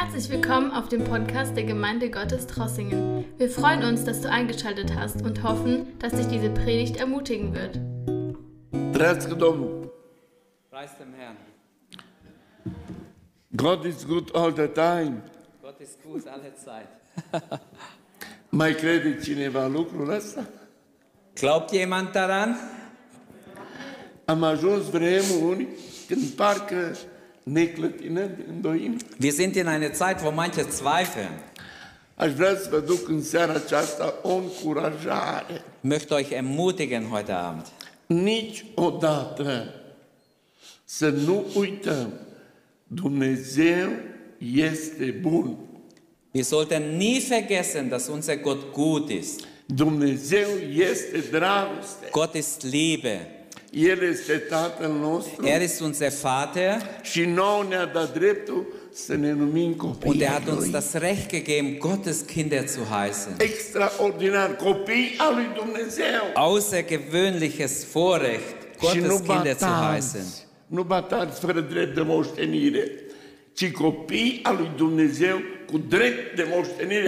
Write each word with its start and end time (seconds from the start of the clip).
Herzlich 0.00 0.30
willkommen 0.30 0.70
auf 0.70 0.88
dem 0.88 1.02
Podcast 1.02 1.56
der 1.56 1.64
Gemeinde 1.64 2.08
Gottes 2.08 2.46
Trossingen. 2.46 3.24
Wir 3.36 3.50
freuen 3.50 3.82
uns, 3.82 4.04
dass 4.04 4.20
du 4.20 4.30
eingeschaltet 4.30 4.94
hast 4.94 5.22
und 5.22 5.42
hoffen, 5.42 5.98
dass 5.98 6.12
dich 6.12 6.28
diese 6.28 6.50
Predigt 6.50 6.98
ermutigen 6.98 7.52
wird. 7.52 7.80
Trăiască 8.92 9.34
Domnul! 9.34 9.90
Preis 10.70 10.90
dem 10.98 11.12
Herrn. 11.18 11.36
God 13.56 13.84
is 13.84 14.06
good 14.06 14.36
all 14.36 14.52
the 14.52 14.68
time. 14.68 15.22
Gott 15.62 15.80
ist 15.80 15.98
gut 16.04 16.26
alle 16.26 16.52
Zeit. 16.64 16.88
Mai 18.60 18.74
crede 18.74 19.18
cineva 19.22 19.66
lucrul 19.66 20.10
ăsta? 20.10 20.48
Glaubt 21.34 21.72
jemand 21.72 22.12
daran? 22.12 22.56
Am 24.24 24.42
ajuns 24.42 24.90
vremuri 24.90 25.66
când 26.06 26.22
parcă 26.22 26.96
ne. 27.48 27.68
Wir 29.18 29.32
sind 29.32 29.56
in 29.56 29.66
einer 29.66 29.92
Zeit, 29.92 30.22
wo 30.22 30.30
manche 30.30 30.64
zweifeln. 30.70 31.32
Aș 32.14 32.32
vrea 32.32 32.56
să 32.56 32.68
vă 32.70 32.78
duc 32.78 33.08
în 33.08 33.22
seara 33.22 33.52
aceasta 33.52 34.14
o 34.22 34.34
încurajare. 34.34 35.62
Ich 35.82 35.94
möchte 35.94 36.14
euch 36.14 36.30
ermutigen 36.30 37.04
heute 37.10 37.32
Abend. 37.32 37.66
Niciodată 38.06 39.74
să 40.84 41.08
nu 41.08 41.44
uităm, 41.54 42.12
Dumnezeu 42.86 43.88
este 44.38 45.18
bun. 45.20 45.56
Wir 46.30 46.44
sollten 46.44 46.96
nie 46.96 47.20
vergessen, 47.28 47.88
dass 47.88 48.08
unser 48.08 48.36
Gott 48.36 48.72
gut 48.72 49.10
ist. 49.10 49.46
Dumnezeu 49.66 50.48
este 50.76 51.18
dragoste. 51.30 52.08
Gott 52.10 52.34
ist 52.34 52.62
Liebe. 52.62 53.37
El 53.70 54.02
este 54.02 54.32
Tatăl 54.32 54.92
nostru 54.92 55.46
Er 55.46 55.62
ist 55.62 55.80
unser 55.80 56.12
Vater 56.22 56.82
și 57.02 57.20
nouă 57.20 57.64
ne-a 57.68 57.86
dat 57.86 58.18
dreptul 58.18 58.66
să 58.92 59.14
ne 59.14 59.32
numim 59.32 59.66
und 59.66 59.76
copii. 59.76 60.20
er 60.20 60.28
hat 60.28 60.48
uns 60.48 60.70
das 60.70 60.92
Recht 60.92 61.28
gegeben, 61.28 61.78
Gottes 61.78 62.20
Kinder 62.20 62.66
zu 62.66 62.80
heißen. 62.80 63.34
Extraordinar, 63.38 64.56
copii 64.56 65.14
al 65.18 65.34
lui 65.34 65.46
Dumnezeu. 65.54 66.22
Außergewöhnliches 66.34 67.84
Vorrecht, 67.92 68.56
Gottes 68.80 69.20
Kinder 69.20 69.56
zu 69.56 69.66
heißen. 69.92 70.24
nu 70.66 70.82
batați 70.82 71.40
fără 71.40 71.60
drept 71.60 71.94
de 71.94 72.00
moștenire, 72.00 72.90
ci 73.52 73.70
copii 73.70 74.40
al 74.42 74.56
lui 74.56 74.70
Dumnezeu 74.76 75.40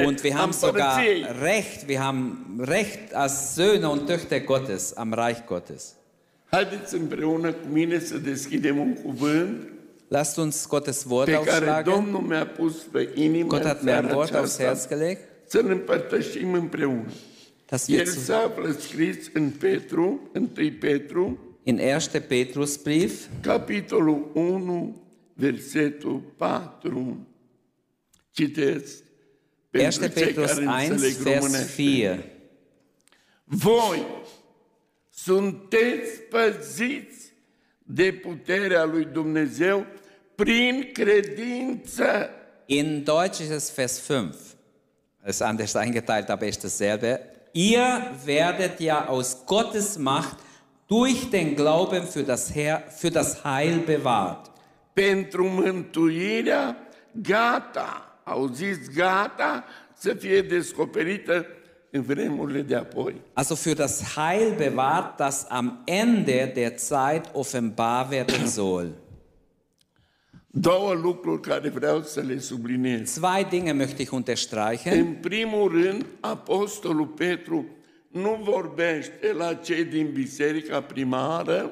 Und 0.04 0.22
wir 0.22 0.34
haben 0.34 0.52
sogar. 0.52 1.00
Recht, 1.40 1.86
wir 1.86 1.98
haben 1.98 2.60
Recht 2.60 3.14
als 3.14 3.54
Söhne 3.54 3.88
und 3.88 4.06
Töchter 4.06 4.40
Gottes 4.40 4.92
am 4.96 5.14
Reich 5.14 5.46
Gottes. 5.46 5.94
Haideți 6.50 6.94
împreună 6.94 7.52
cu 7.52 7.66
mine 7.72 7.98
să 7.98 8.18
deschidem 8.18 8.78
un 8.78 8.94
cuvânt 8.94 9.68
Lasst 10.08 10.36
uns 10.36 10.66
Gottes 10.66 11.04
Wort 11.08 11.24
pe 11.24 11.32
care 11.32 11.70
aufschlagen. 11.70 11.92
Domnul 11.92 12.20
mi-a 12.20 12.46
pus 12.46 12.74
pe 12.74 13.12
inimă 13.14 13.48
Gott 13.48 13.62
în 13.62 13.68
hat 13.68 13.82
mir 13.82 13.94
ein 13.94 14.00
seara 14.00 14.16
Wort 14.16 14.34
aufs 14.34 14.58
aceasta, 14.58 14.64
Herz 14.64 14.88
gelegt, 14.88 15.50
să-l 15.50 15.70
împărtășim 15.70 16.52
împreună. 16.52 17.10
dass 17.70 17.86
wir 17.88 17.98
El 17.98 18.06
zu, 18.06 18.20
se 18.20 18.32
află 18.32 18.70
scris 18.78 19.30
în 19.32 19.50
Petru, 19.50 20.30
1 20.34 20.48
Petru, 20.80 21.38
in 21.62 21.78
1. 21.78 22.22
Petrusbrief, 22.28 23.26
capitolul 23.40 24.30
1, 24.34 25.02
versetul 25.34 26.22
4. 26.36 27.26
Citesc. 28.30 29.02
1. 29.72 29.82
pentru 29.82 29.98
cei 29.98 30.08
Petrus 30.08 30.50
care 30.50 30.60
1, 30.60 30.72
înțeleg 30.72 31.12
Vers 31.12 31.40
românește. 31.40 32.06
4. 32.06 32.24
Voi 33.44 34.06
sunteți 35.24 36.20
păziți 36.20 37.32
de 37.82 38.12
puterea 38.12 38.84
lui 38.84 39.04
Dumnezeu 39.04 39.86
prin 40.34 40.90
credință. 40.92 42.30
In 42.66 43.02
Deutsch 43.04 43.38
ist 43.38 43.50
es 43.50 43.74
Vers 43.74 43.98
5. 43.98 44.34
Es 45.22 45.34
ist 45.34 45.42
anders 45.42 45.74
eingeteilt, 45.74 46.28
aber 46.28 46.46
ist 46.46 46.62
dasselbe. 46.62 47.20
Ihr 47.52 48.14
werdet 48.24 48.80
ja 48.80 49.06
aus 49.06 49.36
Gottes 49.46 49.96
Macht 49.96 50.38
durch 50.86 51.30
den 51.30 51.54
Glauben 51.54 52.06
für 52.06 52.22
das, 52.22 52.54
Herr, 52.54 52.82
für 52.88 53.10
das 53.10 53.44
Heil 53.44 53.78
bewahrt. 53.78 54.50
pentru 54.92 55.48
mântuirea 55.48 56.76
gata, 57.12 58.20
auziți, 58.24 58.90
gata 58.92 59.64
să 59.94 60.14
fie 60.14 60.42
descoperită 60.42 61.46
în 61.90 62.02
vremurile 62.02 62.62
de 62.62 62.74
apoi. 62.74 63.20
Also 63.32 63.54
für 63.54 63.74
das 63.74 64.16
Heil 64.16 64.54
bewahrt, 64.56 65.16
das 65.16 65.46
am 65.48 65.82
Ende 65.84 66.50
der 66.54 66.76
Zeit 66.76 67.30
offenbar 67.32 68.10
werden 68.10 68.46
soll. 68.46 68.92
Două 70.52 70.92
lucruri 70.92 71.40
care 71.40 71.68
vreau 71.68 72.02
să 72.02 72.20
le 72.20 72.38
subliniez. 72.38 73.12
Zwei 73.12 73.46
Dinge 73.48 73.72
möchte 73.72 74.02
ich 74.02 74.12
unterstreichen. 74.12 74.98
În 74.98 75.14
primul 75.14 75.82
rând, 75.82 76.06
Apostolul 76.20 77.06
Petru 77.06 77.66
nu 78.08 78.40
vorbește 78.42 79.32
la 79.36 79.54
cei 79.54 79.84
din 79.84 80.10
biserica 80.12 80.80
primară, 80.80 81.70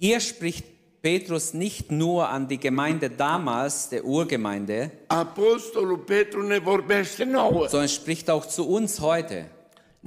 Hier 0.00 0.20
spricht 0.20 0.64
Petrus 1.02 1.52
nicht 1.52 1.90
nur 1.90 2.28
an 2.28 2.46
die 2.46 2.58
Gemeinde 2.58 3.10
damals, 3.10 3.88
der 3.88 4.04
Urgemeinde, 4.04 4.90
Apostolul 5.08 5.98
Petru 5.98 6.42
ne 6.42 6.58
vorbește 6.58 7.24
nouă, 7.24 7.66
sondern 7.68 7.88
spricht 7.88 8.30
auch 8.30 8.46
zu 8.46 8.62
uns 8.68 8.98
heute, 8.98 9.50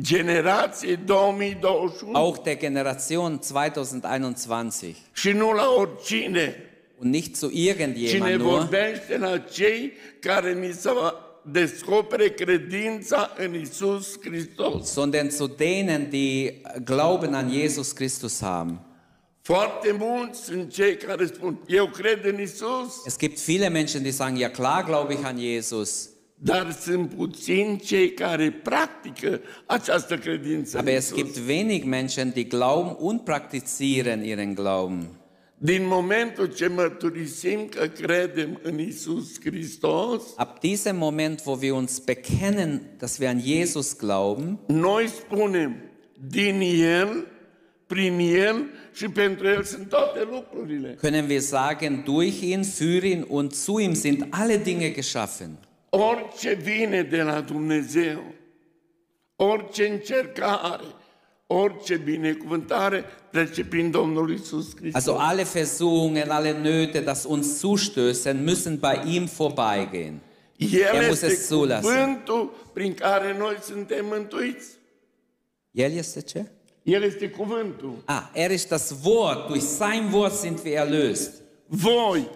generație 0.01 0.95
2021 1.05 2.13
auch 2.13 2.37
der 2.37 2.55
Generation 2.55 3.39
2021 3.39 4.95
și 5.13 5.31
nu 5.31 5.51
la 5.51 5.67
oricine, 5.77 6.55
und 6.99 7.11
nicht 7.11 7.35
zu 7.35 7.49
ci 7.49 7.53
ne 7.53 7.59
irgendjemand 7.59 8.41
nur, 8.41 8.49
vorbește 8.49 9.17
la 9.17 9.37
cei 9.37 9.91
care 10.19 10.53
ni 10.53 10.71
se 10.71 10.89
descopere 11.41 12.29
credința 12.29 13.31
în 13.37 13.53
Isus 13.53 14.17
Hristos. 14.21 14.91
sondern 14.91 15.29
zu 15.29 15.47
denen, 15.47 16.09
die 16.09 16.61
Glauben 16.83 17.33
an 17.33 17.49
Jesus 17.49 17.91
Christus 17.91 18.41
haben. 18.41 18.79
Es 23.05 23.17
gibt 23.19 23.39
viele 23.39 23.69
Menschen, 23.69 24.03
die 24.03 24.11
sagen, 24.11 24.37
ja 24.37 24.49
klar 24.49 24.83
glaube 24.83 25.13
ich 25.13 25.23
an 25.23 25.37
Jesus, 25.37 26.09
dar 26.37 26.71
sunt 26.71 27.13
puțini 27.13 27.79
cei 27.79 28.13
care 28.13 28.51
practică 28.51 29.41
această 29.65 30.17
credință 30.17 30.77
aber 30.77 30.93
es 30.93 31.13
gibt 31.13 31.37
wenig 31.47 31.83
Menschen, 31.83 32.31
die 32.31 32.43
glauben 32.43 32.95
und 32.99 33.21
praktizieren 33.21 34.23
ihren 34.23 34.53
Glauben. 34.53 35.07
Din 35.57 35.87
momentul 35.87 36.45
ce 36.45 36.67
mărturisim 36.67 37.67
că 37.67 37.87
credem 37.87 38.59
în 38.61 38.79
Isus 38.79 39.39
Hristos, 39.43 40.21
Ab 40.35 40.59
diesem 40.59 40.97
Moment, 40.97 41.41
wo 41.45 41.57
wir 41.61 41.71
uns 41.71 41.99
bekennen, 41.99 42.81
dass 42.97 43.19
wir 43.19 43.29
an 43.29 43.41
Jesus 43.45 43.97
glauben, 43.97 44.59
noi 44.67 45.07
spunem, 45.07 45.75
din 46.29 46.61
El, 46.81 47.25
prin 47.95 48.19
El 48.19 48.65
și 48.93 49.09
pentru 49.09 49.47
El 49.47 49.63
sunt 49.63 49.89
toate 49.89 50.27
lucrurile. 50.31 50.97
können 51.01 51.27
wir 51.27 51.39
sagen, 51.39 52.03
durch 52.03 52.41
ihn, 52.41 52.63
für 52.63 53.03
ihn 53.05 53.25
und 53.27 53.53
zu 53.53 53.77
ihm 53.79 53.93
sind 53.95 54.27
alle 54.29 54.57
Dinge 54.57 54.89
geschaffen. 54.89 55.57
Orice 55.89 56.53
vine 56.53 57.01
de 57.01 57.21
la 57.21 57.41
Dumnezeu, 57.41 58.23
orice 59.35 59.87
încercare, 59.87 60.83
orice 61.47 61.95
binecuvântare 61.95 63.05
trece 63.31 63.65
prin 63.65 63.91
Domnul 63.91 64.33
Isus 64.33 64.75
Hristos. 64.75 64.93
Also 65.07 65.17
alle 65.17 65.43
Versuchungen, 65.43 66.29
alle 66.29 66.51
Nöte, 66.51 66.99
das 67.03 67.25
uns 67.25 67.59
zustößen, 67.59 68.43
müssen 68.43 68.79
bei 68.79 69.01
ihm 69.05 69.27
vorbeigehen. 69.27 70.21
El 70.57 70.95
El 70.95 71.07
muss 71.07 71.21
es 71.21 71.47
zulassen. 71.47 71.89
cuvântul 71.91 72.69
prin 72.73 72.93
care 72.93 73.35
noi 73.37 73.57
suntem 73.61 74.05
mântuiți. 74.05 74.67
El 75.71 75.91
este 75.91 76.21
ce? 76.21 76.45
El 76.85 77.03
este 77.03 77.29
cuvântul. 77.29 78.01
Ah, 78.05 78.23
er 78.33 78.51
ist 78.51 78.67
das 78.67 78.93
Wort. 79.03 79.47
Durch 79.47 79.63
sein 79.63 80.11
Wort 80.11 80.33
sind 80.33 80.63
wir 80.63 80.73
erlöst. 80.77 81.31
Voi, 81.67 82.29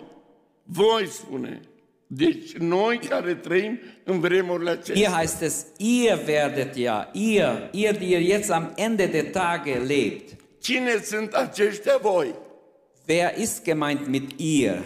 voi 0.64 1.08
spune. 1.08 1.60
Deci 2.08 2.54
noi 2.58 3.00
care 3.10 3.36
trăim 3.36 3.80
în 4.04 4.20
vremurile 4.20 4.70
Hier 4.70 4.80
acestea. 4.82 5.18
heißt 5.22 5.42
es, 5.42 5.66
ihr 5.78 6.20
werdet 6.28 6.76
ja, 6.76 7.10
ihr, 7.14 7.70
ihr, 7.72 7.98
die 7.98 8.10
ihr 8.10 8.22
jetzt 8.22 8.50
am 8.50 8.74
Ende 8.76 9.06
der 9.06 9.32
Tage 9.32 9.78
lebt. 9.78 10.36
Cine 10.62 11.02
sunt 11.04 11.34
aceștia 11.34 11.98
voi? 12.02 12.36
Wer 13.06 13.38
ist 13.38 13.64
gemeint 13.64 14.08
mit 14.08 14.32
ihr? 14.40 14.84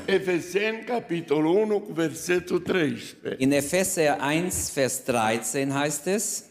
Capitolul 0.86 1.56
1, 1.56 1.80
cu 1.80 1.92
versetul 1.94 2.60
13. 2.60 3.36
In 3.38 3.52
Epheser 3.52 4.18
1, 4.22 4.50
Vers 4.74 5.04
13 5.04 5.72
heißt 5.72 6.06
es, 6.06 6.44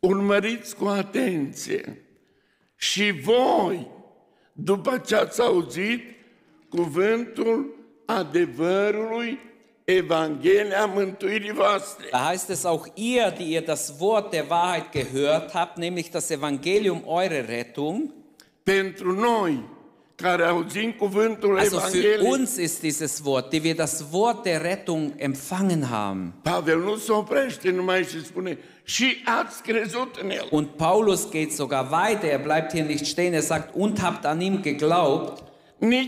Urmăriți 0.00 0.76
cu 0.76 0.84
atenție 0.84 2.05
și 2.76 3.10
voi, 3.10 3.90
după 4.52 5.02
ce 5.06 5.16
ați 5.16 5.40
auzit 5.40 6.02
cuvântul 6.68 7.74
adevărului, 8.06 9.38
Evanghelia 9.84 10.86
mântuirii 10.86 11.52
voastre. 11.52 12.06
da 12.10 12.30
heißt 12.32 12.48
es 12.50 12.64
auch 12.64 12.86
ihr, 12.94 13.32
die 13.36 13.52
ihr 13.52 13.62
das 13.64 13.92
Wort 13.98 14.30
der 14.30 14.44
Wahrheit 14.48 14.90
gehört 14.92 15.52
habt, 15.54 15.76
nämlich 15.76 16.10
das 16.10 16.30
Evangelium 16.30 17.02
eurer 17.06 17.48
Rettung, 17.48 18.12
Pentru 18.62 19.12
noi, 19.12 19.64
care 20.14 20.44
auzim 20.44 20.92
cuvântul 20.92 21.58
Also 21.58 21.78
für 21.78 21.98
Evangheliei, 21.98 22.30
uns 22.30 22.56
ist 22.56 22.80
dieses 22.82 23.24
Wort, 23.24 23.52
die 23.52 23.62
wir 23.62 23.74
das 23.74 24.04
Wort 24.10 24.44
der 24.44 24.62
Rettung 24.62 25.12
empfangen 25.16 25.90
haben. 25.90 26.32
Pavel 26.42 26.78
nu 26.80 26.96
se 26.96 27.12
oprește 27.12 27.70
numai 27.70 28.04
și 28.04 28.24
spune 28.24 28.58
Und 30.50 30.78
Paulus 30.78 31.30
geht 31.30 31.52
sogar 31.52 31.90
weiter, 31.90 32.28
er 32.28 32.38
bleibt 32.38 32.72
hier 32.72 32.84
nicht 32.84 33.06
stehen, 33.06 33.34
er 33.34 33.42
sagt, 33.42 33.74
und 33.74 34.00
habt 34.00 34.24
an 34.24 34.40
ihm 34.40 34.62
geglaubt. 34.62 35.42
Er 35.78 36.06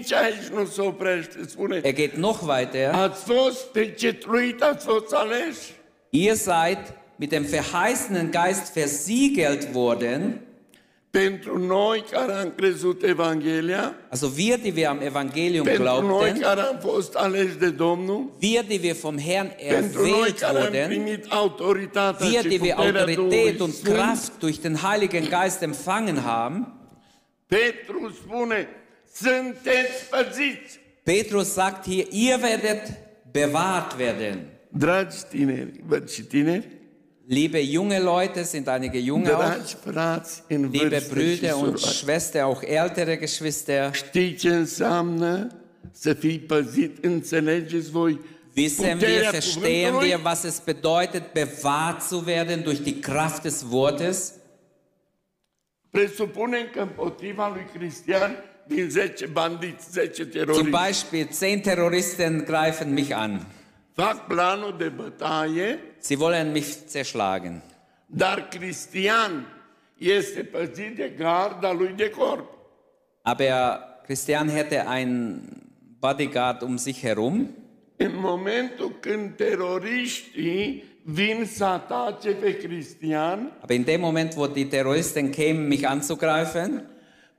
geht 1.92 2.18
noch 2.18 2.46
weiter, 2.46 3.12
ihr 6.10 6.36
seid 6.36 6.78
mit 7.18 7.32
dem 7.32 7.44
verheißenen 7.44 8.30
Geist 8.30 8.72
versiegelt 8.72 9.74
worden. 9.74 10.40
Also 14.10 14.36
wir, 14.36 14.58
die 14.58 14.74
wir 14.74 14.88
am 14.88 15.00
Evangelium 15.00 15.64
pentru 15.64 15.82
noi 15.82 16.00
glaubten, 16.00 16.40
care 16.40 16.60
am 16.60 16.78
fost 16.80 17.14
aleși 17.14 17.56
de 17.58 17.70
Domnul, 17.70 18.36
wir, 18.38 18.62
die 18.62 18.80
wir 18.80 18.94
vom 18.94 19.18
Herrn 19.18 19.50
pentru 19.68 20.00
noi 20.02 20.10
erwählt 20.10 20.40
wurden, 20.52 20.88
wir, 22.18 22.40
și 22.40 22.48
die 22.48 22.60
wir 22.60 22.74
Autorität 22.74 23.60
und 23.60 23.74
Kraft 23.82 24.32
durch 24.38 24.60
den 24.60 24.76
Heiligen 24.82 25.28
Geist 25.28 25.62
empfangen 25.62 26.22
haben. 26.24 26.72
Petrus 31.04 31.54
sagt 31.54 31.86
hier, 31.86 32.06
ihr 32.12 32.42
werdet 32.42 32.82
bewahrt 33.32 33.98
werden. 33.98 34.50
Dragi 34.70 35.16
tineri, 35.30 35.72
tineri, 36.28 36.77
Liebe 37.30 37.60
junge 37.60 37.98
Leute, 37.98 38.44
sind 38.44 38.68
einige 38.68 38.98
Junge 38.98 39.30
auch, 39.32 39.44
în 40.48 40.68
liebe 40.70 40.88
vârstă 40.88 41.20
și 41.20 41.38
Brüder 41.38 41.52
und 41.52 41.78
surori, 41.78 41.96
Schwestern, 41.96 42.44
auch 42.44 42.62
ältere 42.64 43.16
Geschwister, 43.16 43.94
știi 43.94 44.34
ce 44.34 44.48
înseamnă 44.48 45.46
să 45.92 46.14
fii 46.14 46.38
păzit? 46.38 47.04
Înțelegeți 47.04 47.90
voi 47.90 48.20
wissen 48.56 48.84
wir, 48.84 48.94
puterea 48.94 49.30
verstehen 49.30 49.92
cuvântului? 49.92 50.08
wir, 50.08 50.20
was 50.24 50.42
es 50.42 50.62
bedeutet, 50.64 51.32
bewahrt 51.32 52.02
zu 52.02 52.22
werden 52.26 52.62
durch 52.62 52.80
die 52.80 53.00
Kraft 53.00 53.42
des 53.42 53.64
Wortes? 53.70 54.32
Presupunem 55.90 56.68
că 56.72 56.80
împotriva 56.80 57.48
lui 57.48 57.66
Cristian 57.78 58.36
din 58.66 58.90
10 58.90 59.26
bandiți, 59.26 59.90
10 59.90 60.22
Zum 60.22 60.30
teroriști, 60.30 60.70
Beispiel, 60.70 61.28
zehn 61.32 61.60
Terroristen 61.60 62.44
greifen 62.46 62.92
mich 62.92 63.10
an. 63.12 63.40
fac 63.92 64.26
planul 64.26 64.74
de 64.78 64.88
bătaie, 64.88 65.78
Sie 66.00 66.16
wollen 66.18 66.52
mich 66.52 66.66
zerschlagen. 66.86 67.62
dar 68.06 68.48
Cristian 68.48 69.46
este 69.98 70.40
păzit 70.42 70.96
de 70.96 71.12
garda 71.18 71.72
lui 71.72 71.92
de 71.96 72.10
corp. 72.10 72.56
Aber 73.22 73.80
Christian 74.04 74.48
hätte 74.48 74.86
einen 74.88 75.42
Bodyguard 76.00 76.62
um 76.62 76.76
sich 76.76 77.00
herum. 77.00 77.48
În 77.96 78.12
momentul 78.14 78.96
când 79.00 79.36
teroriștii 79.36 80.84
vin 81.02 81.48
să 81.54 81.64
atace 81.64 82.30
pe 82.30 82.56
Cristian, 82.56 83.52
Aber 83.60 83.76
in 83.76 83.84
dem 83.84 84.00
Moment, 84.00 84.34
wo 84.36 84.46
die 84.46 84.66
Terroristen 84.66 85.30
kämen, 85.30 85.66
mich 85.66 85.84
anzugreifen, 85.84 86.90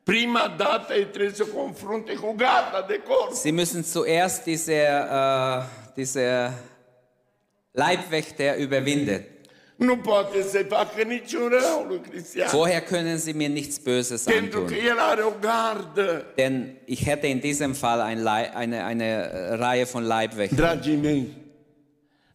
prima 0.03 0.53
dată 0.57 0.94
ei 0.94 1.05
trebuie 1.05 1.33
să 1.33 1.45
confrunte 1.45 2.13
cu 2.13 2.33
garda 2.38 2.85
de 2.88 3.01
corp. 3.07 3.31
sie 3.33 3.51
müssen 3.51 3.83
zuerst 3.83 4.44
diese, 4.44 4.88
äh, 5.12 5.63
diese 5.95 6.53
Leibwächter 7.79 8.55
überwinden. 8.59 9.21
Nu 9.75 9.97
poate 9.97 10.41
să 10.41 10.65
facă 10.69 11.01
niciun 11.07 11.47
rău 11.49 11.85
lui 11.87 12.01
Cristian. 12.09 12.47
Vorher 12.51 12.81
können 12.81 13.17
sie 13.17 13.33
mir 13.33 13.49
nichts 13.49 13.77
Böses 13.77 14.23
Pentru 14.23 14.59
că 14.59 14.73
antun. 14.73 14.87
el 14.87 14.97
are 14.99 15.21
o 15.21 15.31
gardă. 15.41 16.25
Denn 16.35 16.75
ich 16.85 17.03
hätte 17.03 17.27
in 17.27 17.39
diesem 17.39 17.73
Fall 17.73 17.99
ein 18.01 18.27
eine, 18.53 18.83
eine 18.83 19.05
äh, 19.05 19.55
Reihe 19.55 19.83
von 19.83 20.03
Leibwächtern. 20.07 20.57
Dragii 20.57 20.95
mei, 20.95 21.27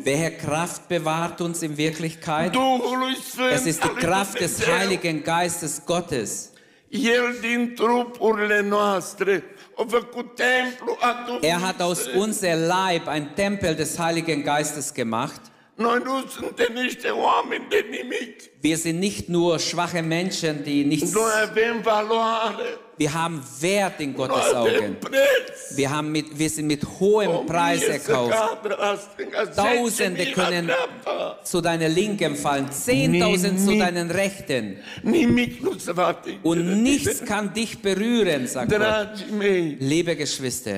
Welche 0.04 0.32
Kraft 0.38 0.88
bewahrt 0.88 1.42
uns 1.42 1.64
in 1.64 1.76
Wirklichkeit? 1.76 2.56
Es 3.52 3.66
ist 3.66 3.84
die 3.84 3.90
Kraft 3.90 4.40
des. 4.40 4.66
Heiligen 4.66 5.24
Geistes 5.24 5.86
Gottes. 5.86 6.54
Er 11.42 11.62
hat 11.62 11.82
aus 11.82 12.08
unser 12.08 12.56
Leib 12.56 13.08
ein 13.08 13.36
Tempel 13.36 13.76
des 13.76 14.00
Heiligen 14.00 14.44
Geistes 14.44 14.94
gemacht. 14.94 15.42
Wir 15.78 16.02
sind 18.78 19.00
nicht 19.00 19.28
nur 19.28 19.60
schwache 19.60 20.02
Menschen, 20.02 20.64
die 20.64 20.86
nichts. 20.86 21.14
Wir 22.98 23.14
haben 23.14 23.42
Wert 23.60 24.00
in 24.00 24.14
Gottes 24.14 24.54
Augen. 24.54 24.98
Wir, 25.76 25.90
haben 25.90 26.12
mit, 26.12 26.38
wir 26.38 26.50
sind 26.50 26.68
mit 26.68 26.82
hohem 27.00 27.46
Preis 27.46 27.84
erkauft. 27.84 28.34
Tausende 29.56 30.32
können 30.32 30.72
zu 31.44 31.62
deiner 31.62 31.90
Linken 31.90 32.36
fallen, 32.36 32.72
zehntausend 32.72 33.60
zu 33.60 33.78
deinen 33.78 34.10
Rechten. 34.12 34.78
Und 36.44 36.84
nichts 36.84 37.26
kann 37.26 37.54
dich 37.54 37.82
berühren, 37.82 38.48
sagt 38.48 38.72
Gott. 38.72 39.26
Liebe 39.80 40.16
Geschwister, 40.16 40.78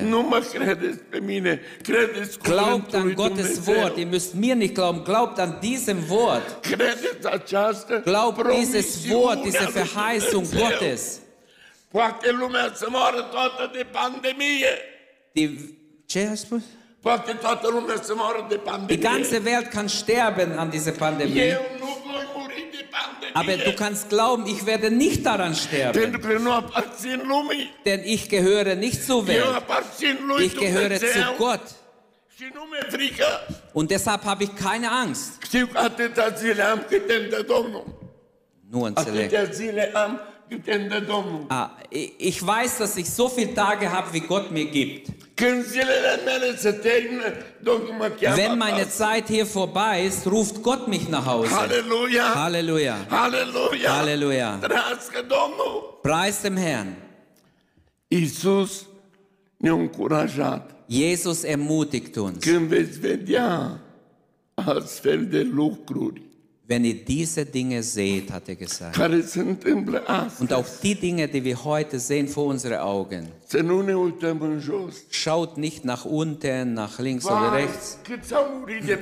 glaubt 2.42 2.94
an 2.94 3.14
Gottes. 3.14 3.66
Wort. 3.66 3.98
Ihr 3.98 4.06
müsst 4.06 4.34
mir 4.34 4.54
nicht 4.56 4.74
glauben, 4.74 5.04
glaubt 5.04 5.38
an 5.38 5.60
diesem 5.60 6.08
Wort. 6.08 6.42
Glaubt 8.04 8.46
dieses 8.56 9.08
Wort, 9.08 9.44
diese 9.44 9.68
Verheißung. 9.68 10.46
Gottes. 10.50 11.22
Poate 11.90 12.30
lumea 12.30 12.72
să 12.74 12.86
moară 12.90 13.20
toată 13.20 13.70
de 13.74 13.86
pandemie. 13.92 14.68
Die, 15.32 15.50
ce 16.06 16.18
ai 16.18 16.36
spus? 16.36 16.62
Poate 17.00 17.32
toată 17.32 17.68
lumea 17.68 17.96
să 18.02 18.12
moară 18.16 18.46
de 18.48 18.54
Die 18.54 18.62
pandemie. 18.64 19.02
ganze 19.02 19.42
Welt 19.44 19.66
kann 19.66 19.88
sterben 19.88 20.58
an 20.58 20.70
dieser 20.70 20.92
Pandemie. 20.92 21.44
Eu 21.44 21.60
nu 21.78 21.86
voi 22.04 22.24
muri 22.36 22.68
de 22.70 22.86
pandemie. 22.90 23.32
Aber 23.34 23.70
du 23.70 23.72
kannst 23.84 24.08
glauben, 24.08 24.46
ich 24.46 24.62
werde 24.66 24.88
nicht 24.88 25.22
daran 25.22 25.52
sterben. 25.54 26.02
Pentru 26.02 26.18
că 26.28 26.38
nu 26.38 26.52
aparțin 26.52 27.22
lumii. 27.26 27.74
Denn 27.82 28.00
ich 28.04 28.26
gehöre 28.28 28.74
nicht 28.74 29.02
zur 29.02 29.16
Eu 29.16 29.24
Welt. 29.24 29.54
aparțin 29.54 30.18
lui 30.26 30.44
Ich 30.44 30.54
gehöre 30.58 30.96
zu 30.96 31.04
Dumnezeu. 31.04 31.34
Gott. 31.38 31.62
Und 33.72 33.88
deshalb 33.88 34.22
habe 34.24 34.42
ich 34.44 34.54
keine 34.64 34.86
Angst. 34.86 35.42
Știu 35.42 35.66
că 35.66 35.78
atâtea 35.78 36.28
zile 36.28 36.62
am 36.62 36.86
îmi 36.90 37.28
dă 37.28 37.42
Domnul. 37.46 37.84
Nu 38.70 38.80
înțeleg. 38.82 39.20
Atâtea 39.20 39.44
zile 39.44 39.90
am 39.94 40.20
Ah, 41.48 41.70
ich 42.18 42.46
weiß, 42.46 42.78
dass 42.78 42.96
ich 42.96 43.10
so 43.10 43.28
viele 43.28 43.54
Tage 43.54 43.90
habe, 43.90 44.12
wie 44.12 44.20
Gott 44.20 44.50
mir 44.50 44.64
gibt. 44.66 45.10
Wenn 48.36 48.58
meine. 48.58 48.88
Zeit 48.88 49.28
hier 49.28 49.46
vorbei 49.46 50.04
ist, 50.04 50.26
ruft 50.26 50.62
Gott 50.62 50.88
mich 50.88 51.08
nach 51.08 51.26
Hause. 51.26 51.54
Halleluja! 51.54 52.34
Halleluja. 52.34 52.96
Halleluja! 53.10 53.96
Halleluja. 53.96 54.60
Preis 56.02 56.42
dem 56.42 56.56
Herrn. 56.56 56.96
Iisus 58.08 58.86
ne-a 59.58 59.74
încurajat. 59.74 60.74
Jesus 60.88 61.44
ermutigt 61.44 62.16
uns. 62.16 62.44
Când 62.44 62.68
veți 62.68 63.00
vedea 63.00 63.80
astfel 64.54 65.26
de 65.26 65.42
lucruri 65.42 66.22
Wenn 66.70 66.84
ihr 66.84 67.02
diese 67.02 67.46
Dinge 67.46 67.82
seht, 67.82 68.30
hat 68.30 68.46
er 68.46 68.54
gesagt. 68.54 68.98
Und 70.38 70.52
auch 70.52 70.66
die 70.82 70.94
Dinge, 70.94 71.26
die 71.26 71.42
wir 71.42 71.64
heute 71.64 71.98
sehen 71.98 72.28
vor 72.28 72.44
unsere 72.44 72.82
Augen. 72.82 73.28
Schaut 75.10 75.56
nicht 75.56 75.86
nach 75.86 76.04
unten, 76.04 76.74
nach 76.74 76.98
links 76.98 77.24
oder 77.24 77.52
rechts. 77.54 77.98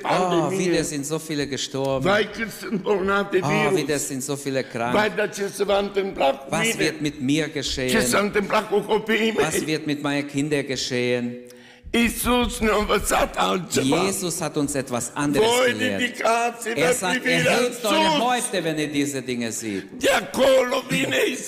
Oh, 0.04 0.50
wieder 0.52 0.84
sind 0.84 1.06
so 1.06 1.18
viele 1.18 1.48
gestorben. 1.48 2.08
Oh, 2.08 3.76
wieder 3.76 3.98
sind 3.98 4.22
so 4.22 4.36
viele 4.36 4.62
krank. 4.62 4.94
Was 6.48 6.78
wird 6.78 7.02
mit 7.02 7.20
mir 7.20 7.48
geschehen? 7.48 7.92
Was 7.96 9.66
wird 9.66 9.86
mit 9.88 10.04
meinen 10.04 10.28
Kindern 10.28 10.64
geschehen? 10.64 11.38
Jesus 13.82 14.40
hat 14.40 14.56
uns 14.56 14.74
etwas 14.74 15.14
anderes 15.16 15.48
gelehrt. 15.66 16.02
Er 16.74 16.92
sagt, 16.92 17.24
erhebt 17.24 17.84
eure. 17.84 18.20
Häupte, 18.20 18.64
wenn 18.64 18.78
ihr 18.78 18.88
diese 18.88 19.22
Dinge 19.22 19.50
seht. 19.52 19.84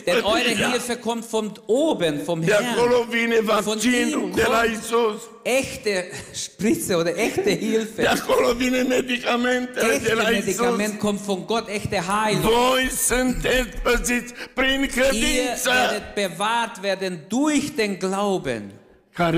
Denn 0.06 0.24
eure. 0.24 0.48
Hilfe 0.48 0.96
kommt 0.96 1.24
von 1.24 1.52
oben, 1.66 2.24
vom 2.24 2.42
Herrn. 2.42 2.64
vaccinul 3.46 3.84
ihm 3.94 4.32
kommt-. 4.32 5.20
Echte 5.44 6.04
Spritze 6.34 6.96
oder 6.96 7.16
echte 7.16 7.50
Hilfe. 7.50 8.02
Echte. 9.92 10.16
Medikament 10.32 10.98
kommt 10.98 11.20
von 11.20 11.46
Gott, 11.46 11.68
echte 11.68 12.06
Heilung. 12.06 12.42
Ihr 15.12 15.56
werdet 15.64 16.14
bewahrt 16.14 16.82
werden 16.82 17.22
durch 17.28 17.74
den 17.76 17.98
Glauben. 17.98 18.77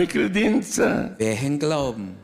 Credință? 0.09 1.17
Welchen 1.19 1.59
Glauben? 1.59 2.15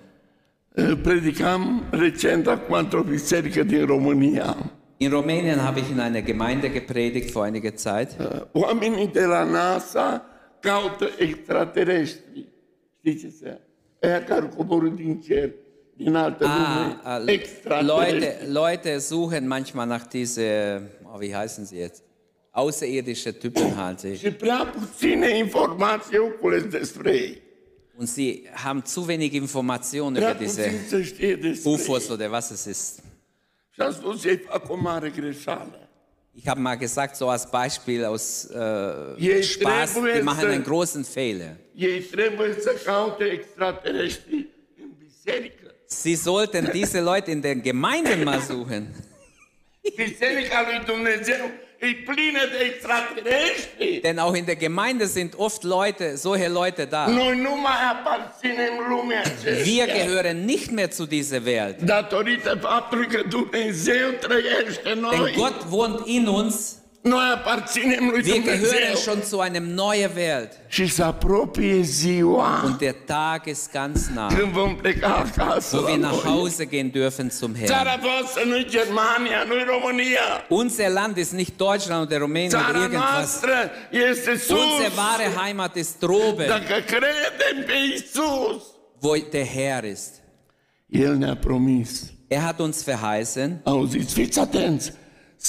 Predicam 1.03 1.85
recent 1.91 2.47
acum 2.47 2.75
într-o 2.75 3.03
biserică 3.03 3.63
din 3.63 3.87
România. 3.87 4.57
In 4.97 5.11
Rumänien 5.11 5.59
habe 5.59 5.81
ich 5.81 5.89
in 5.89 5.99
einer 6.01 6.23
Gemeinde 6.23 6.71
gepredigt 6.71 7.31
vor 7.31 7.45
einiger 7.45 7.73
Zeit. 7.75 8.17
Oamenii 8.53 9.07
de 9.07 9.25
la 9.25 9.45
NASA 9.45 10.25
caută 10.61 11.09
extraterestri. 11.19 12.47
Știți 12.99 13.21
ce 13.25 13.31
se? 13.41 13.61
Aia 14.03 14.25
care 14.25 14.49
coboră 14.57 14.89
din 14.89 15.21
cer, 15.21 15.51
Ah, 15.99 16.33
lume. 16.39 17.41
äh, 17.65 17.87
Leute. 17.87 18.39
Leute 18.53 18.99
suchen 18.99 19.47
manchmal 19.47 19.87
nach 19.87 20.07
diese, 20.09 20.81
oh, 21.03 21.19
wie 21.21 21.33
heißen 21.33 21.65
sie 21.65 21.79
jetzt? 21.79 22.03
Außerirdische 22.51 23.31
Typen 23.33 23.75
halt. 23.77 23.99
Și 24.19 24.31
prea 24.31 24.73
puține 24.79 25.37
informații 25.37 26.17
au 26.17 26.29
cules 26.41 26.63
despre 26.65 27.11
ei. 27.13 27.43
Und 27.97 28.09
sie 28.09 28.47
haben 28.53 28.85
zu 28.85 29.09
wenig 29.09 29.33
Informationen 29.33 30.17
über 30.17 30.35
diese 30.35 30.71
UFOs 31.65 32.11
oder 32.11 32.31
was 32.31 32.51
es 32.51 32.67
ist. 32.67 33.03
Ich 36.35 36.49
habe 36.49 36.61
mal 36.61 36.75
gesagt, 36.77 37.17
so 37.17 37.29
als 37.31 37.51
Beispiel 37.51 38.05
aus 38.05 38.51
äh, 38.51 39.43
Spaß, 39.43 39.95
die 39.95 40.01
trebuie 40.01 40.23
machen 40.23 40.49
einen 40.49 40.65
großen 40.65 41.05
Fehler. 41.05 41.57
Sie 45.87 46.17
sollten 46.17 46.71
diese 46.73 47.01
Leute 47.01 47.31
in 47.31 47.41
den 47.41 47.63
Gemeinden 47.63 48.25
mal 48.25 48.41
suchen. 48.41 48.95
Biserica 49.97 50.63
lui 50.63 50.85
Dumnezeu 50.85 51.35
Denn 54.03 54.19
auch 54.19 54.35
in 54.35 54.47
der 54.47 54.57
Gemeinde 54.57 55.07
sind 55.07 55.37
oft 55.39 55.65
Leute, 55.65 56.17
solche 56.17 56.49
Leute 56.49 56.87
da. 56.87 57.07
Wir 59.65 59.87
gehören 59.87 60.47
nicht 60.47 60.73
mehr 60.73 60.91
zu 60.91 61.07
dieser 61.07 61.45
Welt. 61.45 61.77
Denn. 65.23 65.35
Gott 65.37 65.71
wohnt 65.71 66.07
in 66.07 66.29
uns. 66.29 66.83
Wir 67.07 68.43
gehören 68.43 68.97
schon 68.97 69.23
zu 69.23 69.39
einem 69.41 69.75
neuen 69.75 70.15
Welt. 70.17 70.51
Und 72.65 72.81
der 72.81 73.07
Tag 73.07 73.47
ist 73.47 73.73
ganz 73.73 74.11
nah, 74.11 74.29
wo 74.31 75.87
wir 75.87 75.99
nach. 75.99 76.25
Hause 76.25 76.67
gehen 76.67 76.91
dürfen 76.91 77.31
zum 77.31 77.55
Herrn. 77.55 78.01
Unser 80.49 80.89
Land 80.91 81.19
ist 81.19 81.33
nicht 81.33 81.61
Deutschland 81.61 82.09
oder 82.09 82.21
Rumänien 82.21 82.53
oder 82.71 82.75
irgendwas. 82.83 83.41
Unsere 84.51 84.97
wahre 84.97 85.37
Heimat 85.41 85.77
ist 85.77 86.03
droben, 86.03 86.51
wo 89.01 89.15
der 89.17 89.45
Herr 89.45 89.85
ist. 89.85 90.23
Er 92.29 92.43
hat 92.43 92.61
uns 92.61 92.83
verheißen, 92.83 93.61
atenți, 93.65 94.93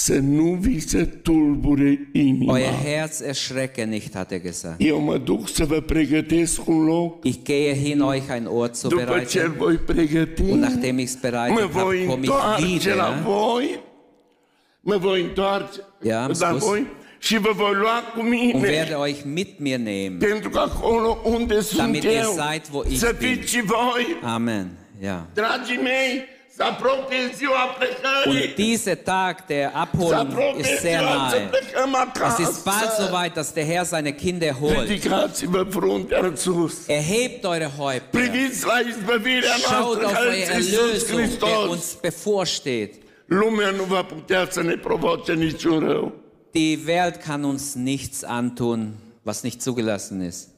să 0.03 0.19
nu 0.19 0.57
vi 0.59 0.79
se 0.79 1.03
tulbure 1.05 2.09
inima. 2.13 2.57
euer 2.59 2.73
Herz 2.83 3.21
erschrecke 3.21 3.83
nicht, 3.83 4.13
hat 4.15 4.31
er 4.31 4.39
gesagt. 4.39 4.75
Eu 4.81 4.99
mă 4.99 5.17
duc 5.17 5.49
să 5.49 5.65
vă 5.65 5.79
pregătesc 5.81 6.67
un 6.67 6.83
loc. 6.85 7.25
Ich 7.25 7.37
gehe 7.43 7.73
hin, 7.75 7.99
euch 7.99 8.29
ein 8.33 8.45
Ort 8.45 8.75
zu 8.75 8.87
După 8.87 9.01
ce 9.01 9.39
îl 9.39 9.47
bereiten. 9.49 9.55
voi 9.57 9.75
pregăti, 9.75 10.41
Und 10.41 10.61
nachdem 10.61 10.97
ich 10.97 11.09
es 11.09 11.17
mă 11.49 11.67
voi 11.71 11.97
habe, 11.97 12.05
komme 12.05 12.25
ich 12.25 12.85
la 12.85 13.07
wieder. 13.07 13.23
voi, 13.23 13.79
mă 14.81 14.97
voi 14.97 15.21
întoarce 15.21 15.79
Ja, 16.03 16.23
am 16.23 16.31
la 16.39 16.51
voi 16.53 16.85
și 17.19 17.37
vă 17.37 17.51
voi 17.55 17.73
lua 17.73 18.01
cu 18.15 18.19
Und 18.19 18.63
werde 18.63 18.95
euch 19.05 19.17
mit 19.25 19.59
mir 19.59 19.77
nehmen. 19.77 20.17
Pentru 20.17 20.49
că 20.49 20.59
acolo 20.59 21.17
unde 21.23 21.61
sunt 21.61 21.79
Damit 21.79 22.03
ihr 22.03 22.23
seid, 22.23 22.61
wo 22.71 22.81
ich 22.89 22.97
să 22.97 23.15
bin. 23.19 23.27
fiți 23.35 23.51
și 23.55 23.61
voi, 23.61 24.17
Amen. 24.23 24.67
Ja. 25.03 25.27
dragii 25.33 25.77
mei, 25.83 26.23
Und 28.25 28.57
dieser 28.57 29.03
Tag 29.03 29.47
der 29.47 29.75
Abholung 29.75 30.57
ist 30.57 30.81
sehr 30.81 31.01
nahe. 31.03 31.51
Es 31.51 32.39
ist 32.39 32.65
bald 32.65 32.83
acasă. 32.83 33.07
soweit, 33.07 33.37
dass 33.37 33.53
der 33.53 33.63
Herr 33.63 33.85
seine 33.85 34.13
Kinder 34.13 34.59
holt. 34.59 34.89
Erhebt 36.87 37.45
eure 37.45 37.77
Häupter. 37.77 38.19
Schaut 39.69 40.03
auf 40.03 40.19
eure 40.19 40.43
Erlösung, 40.45 41.07
der 41.07 41.17
Hristos. 41.17 41.69
uns 41.69 41.95
bevorsteht. 41.95 43.01
Die 46.55 46.87
Welt 46.87 47.21
kann 47.21 47.45
uns 47.45 47.75
nichts 47.75 48.23
antun, 48.23 48.97
was 49.23 49.43
nicht 49.43 49.61
zugelassen 49.61 50.21
ist. 50.21 50.56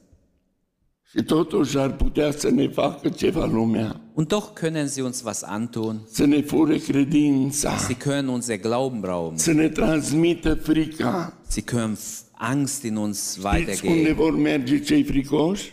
Și 1.16 1.22
totuși 1.22 1.76
ar 1.78 1.92
putea 1.92 2.30
să 2.30 2.50
ne 2.50 2.68
facă 2.68 3.08
ceva 3.08 3.44
lumea. 3.46 4.00
Und 4.14 4.28
doch 4.28 4.46
können 4.60 4.86
sie 4.86 5.02
uns 5.02 5.22
was 5.24 5.42
antun. 5.42 6.00
Să 6.10 6.24
ne 6.24 6.40
fure 6.40 6.76
credința. 6.76 7.76
Sie 7.76 7.96
können 7.96 8.26
unser 8.26 8.58
Glauben 8.58 9.00
rauben. 9.02 9.38
Să 9.38 9.52
ne 9.52 9.68
transmită 9.68 10.54
frica. 10.54 11.38
Sie 11.48 11.62
können 11.62 11.96
Angst 12.32 12.82
in 12.82 12.96
uns 12.96 13.30
Știți 13.30 13.46
unde 13.46 13.58
weitergeben. 13.58 14.14
vor 14.14 14.36
merge 14.36 14.80
cei 14.80 15.02
fricoși? 15.02 15.72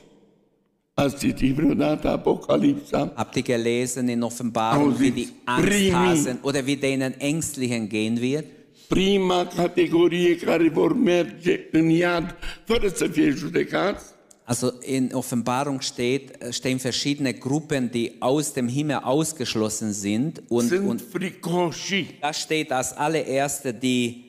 Ați 0.93 1.17
citit 1.17 1.55
vreodată 1.55 2.09
Apocalipsa? 2.09 3.11
Habt 3.15 3.35
ihr 3.35 3.43
gelesen 3.43 4.07
in 4.07 4.21
Offenbarung, 4.21 4.95
wie 4.99 5.11
die 5.11 5.27
Angsthasen 5.43 6.39
oder 6.41 6.63
wie 6.65 6.75
denen 6.75 7.15
Ängstlichen 7.17 7.87
gehen 7.87 8.17
wird? 8.21 8.45
Prima 8.87 9.47
categorie 9.55 10.35
care 10.35 10.69
vor 10.69 10.93
merge 10.95 11.59
în 11.71 11.89
iad 11.89 12.35
fără 12.65 12.87
să 12.95 13.07
fie 13.07 13.29
judecați 13.29 14.03
Also 14.47 14.79
in 14.79 15.13
Offenbarung 15.13 15.81
steht, 15.81 16.41
äh, 16.41 16.53
stehen 16.53 16.79
verschiedene 16.79 17.33
Gruppen, 17.33 17.91
die 17.91 18.21
aus 18.21 18.53
dem 18.53 18.69
Himmel 18.69 18.99
ausgeschlossen 18.99 19.91
sind. 19.91 20.41
Und, 20.49 20.71
und 20.71 21.01
fricoși. 21.01 22.13
da 22.21 22.31
steht 22.31 22.71
als 22.71 22.93
allererste 22.93 23.73
die. 23.73 24.23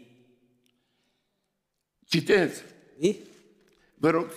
Citez, 2.11 2.65
Wie? 2.99 3.17
vă 4.01 4.11
rog. 4.11 4.31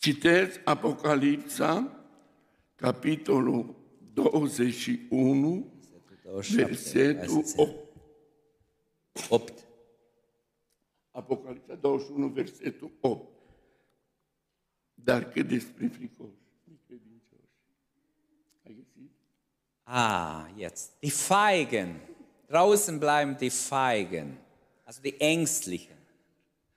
Citez 0.00 0.58
Apocalipsa, 0.64 2.04
capitolul 2.76 3.74
21, 4.16 5.08
versetul 6.40 7.44
8. 7.56 9.30
8. 9.30 9.70
Apocalipsa 11.12 11.74
21, 11.74 12.28
versetul 12.28 12.90
8. 13.00 13.28
Dar 14.94 15.24
cât 15.24 15.48
despre 15.48 15.86
fricoși, 15.86 16.42
necredincioși. 16.64 17.52
Ai 18.66 18.74
găsit? 18.74 19.10
Ah, 19.82 20.44
jetzt. 20.56 20.90
Die 20.98 21.10
Feigen. 21.10 22.00
Draußen 22.46 22.98
bleiben 22.98 23.36
die 23.36 23.50
Feigen. 23.50 24.38
Also 24.84 25.00
die 25.00 25.14
Ängstlichen. 25.18 25.96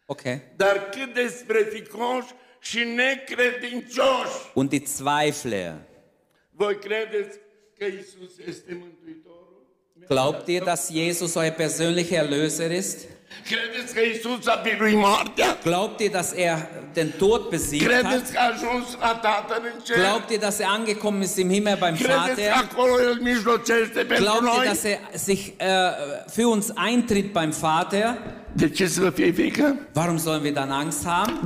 Okay. 0.06 0.42
Dar 0.56 0.90
cât 0.90 1.14
despre 1.14 1.58
fricoși 1.58 2.34
și 2.60 2.84
necredincioși. 2.84 4.52
Und 4.54 4.70
die 4.70 4.84
Zweifler. 4.86 5.82
Voi 6.50 6.78
credeți 6.78 7.40
că 7.78 7.86
Isus 7.86 8.38
este 8.38 8.74
Mântuitorul? 8.74 9.44
Glaubt 10.08 10.48
ihr, 10.48 10.64
dass 10.64 10.92
Jesus 10.92 11.36
euer 11.36 11.52
persönlicher 11.52 12.26
Erlöser 12.26 12.72
ist? 12.72 13.08
Glaubt 15.64 16.02
ihr, 16.02 16.12
dass 16.12 16.34
er 16.34 16.68
den 16.96 17.18
Tod 17.18 17.52
besiegt 17.52 17.84
hat? 18.04 18.24
Glaubt 19.96 20.32
ihr, 20.32 20.40
dass 20.40 20.60
er 20.60 20.70
angekommen 20.70 21.22
ist 21.22 21.38
im 21.38 21.50
Himmel 21.50 21.78
beim 21.78 21.96
Vater? 21.98 22.36
Glaubt 24.18 24.42
ihr, 24.64 24.70
dass 24.70 24.86
er 24.86 25.00
sich 25.14 25.60
äh, 25.60 25.92
für 26.28 26.48
uns 26.48 26.72
eintritt 26.76 27.34
beim 27.34 27.52
Vater? 27.54 28.18
Warum 29.94 30.18
sollen 30.18 30.44
wir 30.44 30.54
dann 30.54 30.72
Angst 30.72 31.06
haben? 31.06 31.40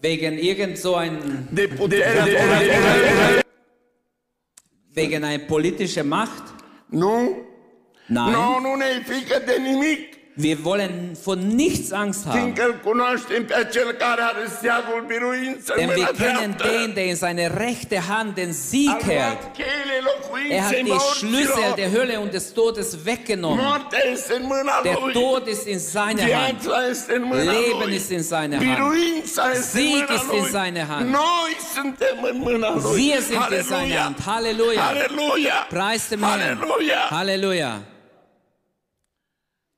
Wegen 0.00 0.38
irgend 0.38 0.78
so 0.78 0.94
ein, 0.94 1.48
wegen 4.94 5.24
einer 5.24 5.38
politischen 5.44 6.08
Macht? 6.08 6.44
nu? 6.90 7.44
Nein. 8.08 8.32
Nu, 8.32 8.58
nu 8.60 8.74
ne 8.74 9.02
frică 9.06 9.42
de 9.46 9.56
nimic. 9.62 10.18
Wir 10.40 10.56
wollen 10.62 11.16
vor 11.20 11.36
nichts 11.36 11.92
Angst 11.92 12.24
haben. 12.26 12.54
Denn 12.54 12.76
wir 15.96 16.06
kennen 16.06 16.56
den, 16.56 16.94
der 16.94 17.06
in 17.06 17.16
seine 17.16 17.58
rechte 17.58 18.06
Hand 18.06 18.38
den 18.38 18.52
Sieg 18.52 19.04
hält. 19.04 19.38
Er 20.48 20.64
hat 20.64 20.76
die 20.76 21.00
Schlüssel 21.16 21.72
der 21.76 21.90
Hölle 21.90 22.20
und 22.20 22.32
des 22.32 22.54
Todes 22.54 23.04
weggenommen. 23.04 23.66
Der. 24.84 24.96
Tod 25.12 25.48
ist 25.48 25.66
in 25.66 25.80
seiner 25.80 26.22
Hand. 26.22 26.64
Leben 26.64 27.92
ist 27.92 28.12
in 28.12 28.22
seiner 28.22 28.60
Hand. 28.60 29.26
Sieg 29.56 30.08
ist 30.08 30.32
in 30.32 30.44
seiner 30.44 30.86
Hand. 30.86 31.12
Wir 32.94 33.22
sind 33.22 33.50
in 33.50 33.64
seiner. 33.64 34.04
Hand. 34.04 34.24
Halleluja. 34.24 34.86
Halleluja. 34.86 35.66
Preis 35.68 36.08
dem 36.10 36.22
Herrn. 36.24 36.60
Halleluja. 36.60 37.10
Halleluja. 37.10 37.80
Când 37.80 37.80
iei 37.80 37.82
un 37.82 37.86
pui 37.88 37.94
de 39.32 39.77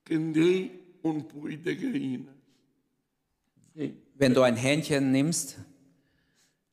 Wenn 4.17 4.33
du 4.33 4.41
ein 4.41 4.55
Hähnchen 4.55 5.11
nimmst, 5.11 5.57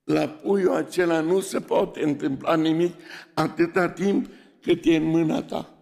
la 0.05 0.27
puiul 0.27 0.75
acela 0.75 1.21
nu 1.21 1.41
se 1.41 1.61
poate 1.61 2.03
întâmpla 2.03 2.57
nimic 2.57 2.95
atâta 3.35 3.89
timp 3.89 4.31
cât 4.63 4.85
e 4.85 4.97
în 4.97 5.03
mâna 5.03 5.43
ta. 5.43 5.73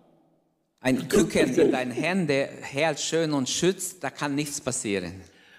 ein 0.87 1.09
Küken 1.09 1.59
in 1.59 1.71
deine 1.71 1.95
Hände 1.95 2.49
hält 2.61 2.99
schön 2.99 3.33
und 3.33 3.49
schützt, 3.49 4.03
da 4.03 4.11
kann 4.11 4.35
nichts 4.35 4.61
passieren. 4.61 5.13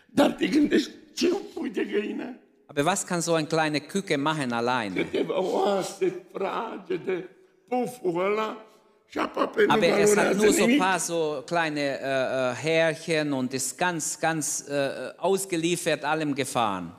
Dar 0.05 0.31
te 0.31 0.47
gândești, 0.47 0.91
ce 1.13 1.31
un 1.31 1.41
pui 1.53 1.69
de 1.69 1.83
găină? 1.83 2.39
Aber 2.65 2.85
was 2.85 3.05
kann 3.05 3.21
so 3.21 3.33
ein 3.33 3.47
kleiner 3.47 3.79
Küke 3.79 4.15
machen 4.15 4.51
alleine? 4.51 4.95
Câteva 4.95 5.41
oase 5.41 6.25
fragede, 6.31 7.29
puful 7.67 8.25
ăla 8.25 8.66
Aber 9.15 9.87
es 9.99 10.17
hat 10.17 10.35
nur 10.35 10.51
so 10.51 10.63
ein 10.65 10.77
paar 10.77 10.99
so 10.99 11.43
kleine 11.47 11.79
äh, 11.79 12.51
äh, 12.51 12.55
Härchen 12.55 13.33
und 13.33 13.53
ist 13.53 13.77
ganz, 13.77 14.19
ganz 14.19 14.67
äh, 14.67 15.11
ausgeliefert 15.17 16.03
allem 16.03 16.35
Gefahren. 16.35 16.91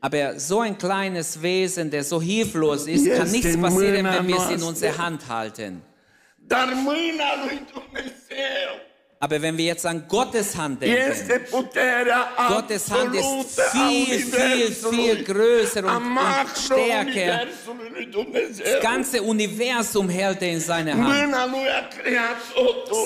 Aber 0.00 0.38
so 0.38 0.60
ein 0.60 0.78
kleines 0.78 1.42
Wesen, 1.42 1.90
der 1.90 2.04
so 2.04 2.22
hilflos 2.22 2.86
ist, 2.86 3.10
kann 3.12 3.30
nichts 3.30 3.56
passieren, 3.60 4.06
wenn 4.06 4.28
wir 4.28 4.36
es 4.36 4.50
in 4.50 4.62
unsere 4.62 4.96
Hand 4.96 5.28
halten. 5.28 5.82
Dar 6.48 6.66
mâna 6.74 7.36
lui 7.44 7.60
Dumnezeu 7.72 8.91
Aber 9.24 9.40
wenn 9.40 9.56
wir 9.56 9.66
jetzt 9.66 9.86
an 9.86 10.02
Gottes 10.08 10.56
Hand 10.56 10.82
denken, 10.82 11.12
Gottes 12.48 12.90
Hand 12.90 13.14
ist 13.14 13.60
viel, 13.70 14.18
viel, 14.18 14.72
viel 14.72 15.22
größer 15.22 15.84
und, 15.84 16.08
und 16.08 16.56
stärker. 16.56 17.46
Das 18.58 18.82
ganze 18.82 19.22
Universum 19.22 20.08
hält 20.08 20.42
er 20.42 20.50
in 20.50 20.58
seiner 20.60 20.94
Hand. 20.98 21.36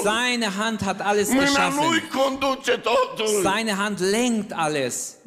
Seine 0.02 0.56
Hand 0.56 0.86
hat 0.86 1.02
alles 1.02 1.30
geschaffen. 1.30 2.00
Seine 3.42 3.76
Hand 3.76 4.00
lenkt 4.00 4.54
alles. 4.54 5.18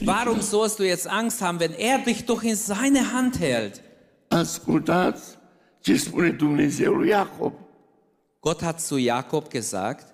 Warum 0.00 0.40
sollst 0.40 0.80
du 0.80 0.82
jetzt 0.82 1.06
Angst 1.06 1.40
haben, 1.40 1.60
wenn 1.60 1.74
er 1.74 1.98
dich 1.98 2.26
doch 2.26 2.42
in 2.42 2.56
seine 2.56 3.12
Hand 3.12 3.38
hält? 3.38 3.80
Ascultați 4.28 5.38
ce 5.80 5.96
spune 5.96 6.32
Dumnezeu 6.32 6.92
lui 6.94 7.08
Iacob. 7.08 7.63
Gott 8.44 8.62
hat 8.62 8.78
zu 8.78 8.98
Jakob 8.98 9.50
gesagt, 9.50 10.04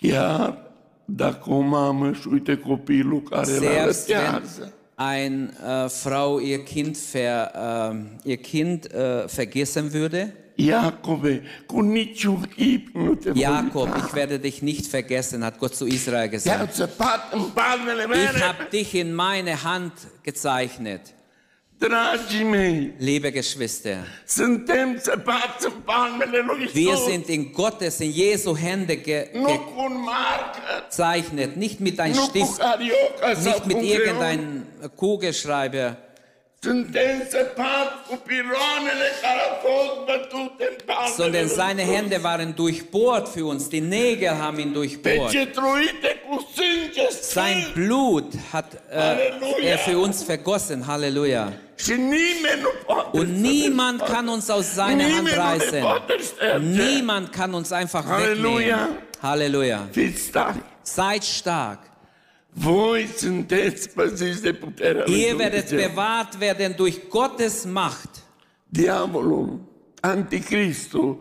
la 0.00 0.56
selbst 3.92 4.08
wenn 4.08 4.16
eine 4.96 5.86
äh, 5.86 5.88
Frau 5.88 6.38
ihr 6.38 6.64
Kind, 6.64 6.96
ver, 6.96 7.92
äh, 8.24 8.28
ihr 8.28 8.36
kind 8.36 8.92
äh, 8.92 9.28
vergessen 9.28 9.92
würde, 9.92 10.32
Jakob, 13.36 13.88
ich 13.96 14.14
werde 14.14 14.38
dich 14.38 14.62
nicht 14.62 14.86
vergessen, 14.86 15.44
hat 15.44 15.58
Gott 15.58 15.74
zu 15.74 15.86
Israel 15.86 16.28
gesagt. 16.28 16.74
Ich 18.34 18.42
habe 18.42 18.64
dich 18.72 18.94
in 18.94 19.14
meine 19.14 19.62
Hand 19.62 19.92
gezeichnet. 20.22 21.14
Dragii 21.80 22.44
mei, 22.44 22.92
Liebe 22.98 23.30
Geschwister, 23.30 23.98
wir 26.72 26.96
sind 26.96 27.28
in 27.28 27.52
Gottes, 27.52 28.00
in 28.00 28.10
Jesu 28.10 28.56
Hände 28.56 28.96
ge 28.96 29.28
gezeichnet, 30.82 31.56
nicht 31.56 31.78
mit 31.78 32.00
einem 32.00 32.16
Stift, 32.16 32.60
nicht 33.44 33.66
mit 33.66 33.82
irgendeinem 33.82 34.66
Kugelschreiber, 34.96 35.96
sondern 41.16 41.48
seine. 41.48 41.82
Hände 41.82 42.20
waren 42.24 42.56
durchbohrt 42.56 43.28
für 43.28 43.46
uns. 43.46 43.68
Die 43.68 43.80
Nägel 43.80 44.36
haben 44.36 44.58
ihn 44.58 44.74
durchbohrt. 44.74 45.32
Sein. 47.20 47.64
Blut 47.74 48.32
hat 48.52 48.66
äh, 48.90 49.30
er 49.62 49.78
für 49.78 49.96
uns 49.96 50.24
vergossen. 50.24 50.84
Halleluja. 50.84 51.52
Und 53.12 53.40
niemand 53.40 54.04
kann 54.04 54.28
uns 54.28 54.50
aus 54.50 54.74
seiner 54.74 55.04
Hand 55.16 55.36
reißen. 55.36 55.84
Niemand 56.60 57.32
kann 57.32 57.54
uns 57.54 57.72
einfach 57.72 58.04
Halleluja. 58.04 58.82
wegnehmen. 58.82 58.98
Halleluja. 59.22 59.88
Seid 60.82 61.24
stark. 61.24 61.80
Ihr 65.06 65.38
werdet 65.38 65.70
bewahrt 65.70 66.40
werden 66.40 66.74
durch 66.76 67.08
Gottes 67.08 67.64
Macht. 67.66 68.08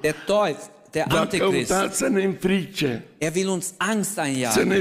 Der 0.04 0.26
Teufel, 0.26 0.70
der 0.94 1.12
Antichrist, 1.12 1.72
er 3.20 3.36
will 3.36 3.48
uns 3.50 3.74
Angst 3.78 4.18
einjagen. 4.20 4.72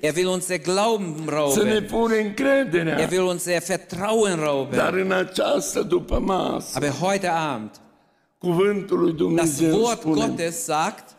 Er 0.00 0.14
will 0.14 0.26
unser 0.26 0.58
Glauben 0.58 1.14
să 1.54 1.62
ne 1.62 1.86
rauben. 1.88 2.86
Er 2.98 3.08
will 3.10 3.22
unser 3.22 3.60
Vertrauen 3.60 4.36
Dar 4.36 4.46
rauben. 4.46 4.78
Aber 6.74 7.00
heute 7.00 7.30
Abend, 7.32 7.80
das 9.36 9.60
Wort 9.72 10.02
Gottes 10.02 10.64
sagt, 10.66 11.16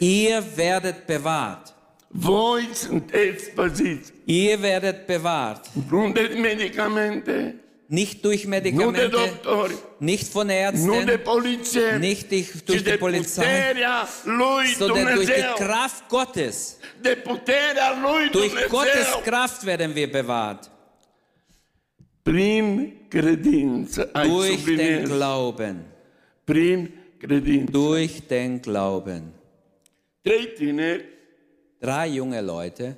ihr 0.00 0.44
werdet 0.56 1.06
bewahrt. 1.06 1.74
Ihr 4.26 4.62
werdet 4.62 5.06
bewahrt. 5.06 5.70
Nicht 7.88 8.24
durch 8.24 8.46
Medikamente, 8.46 9.30
nicht 10.00 10.28
von 10.28 10.50
Ärzten, 10.50 11.04
nicht 12.00 12.32
durch, 12.32 12.82
die 12.84 12.96
Polizei, 12.98 13.74
sondern 14.76 15.14
durch 15.14 15.26
die. 15.28 15.64
Kraft 15.64 16.08
Gottes. 16.08 16.80
Durch 17.00 18.68
Gottes. 18.68 19.06
Kraft 19.24 19.64
werden 19.64 19.94
wir 19.94 20.10
bewahrt. 20.10 20.70
Durch 22.24 22.92
den 24.64 25.04
Glauben. 25.04 25.84
Durch 27.70 28.26
den 28.26 28.62
Glauben. 28.62 29.32
Drei 31.78 32.06
junge 32.06 32.40
Leute 32.40 32.96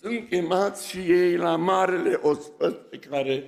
sunt 0.00 0.28
chemați 0.28 0.88
și 0.88 0.98
ei 0.98 1.36
la 1.36 1.56
marele 1.56 2.18
ospăț 2.22 2.74
pe 2.90 2.98
care 2.98 3.44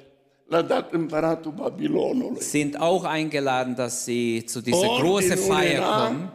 l-a 0.48 0.62
dat 0.62 0.92
împăratul 0.92 1.52
Babilonului. 1.52 2.40
sind 2.40 2.76
auch 2.78 3.04
eingeladen, 3.16 3.74
dass 3.74 4.02
sie 4.02 4.44
zu 4.46 4.60
dieser 4.60 4.88
großen 5.00 5.36
Feier 5.36 5.74
era, 5.74 6.06
kommen. 6.06 6.32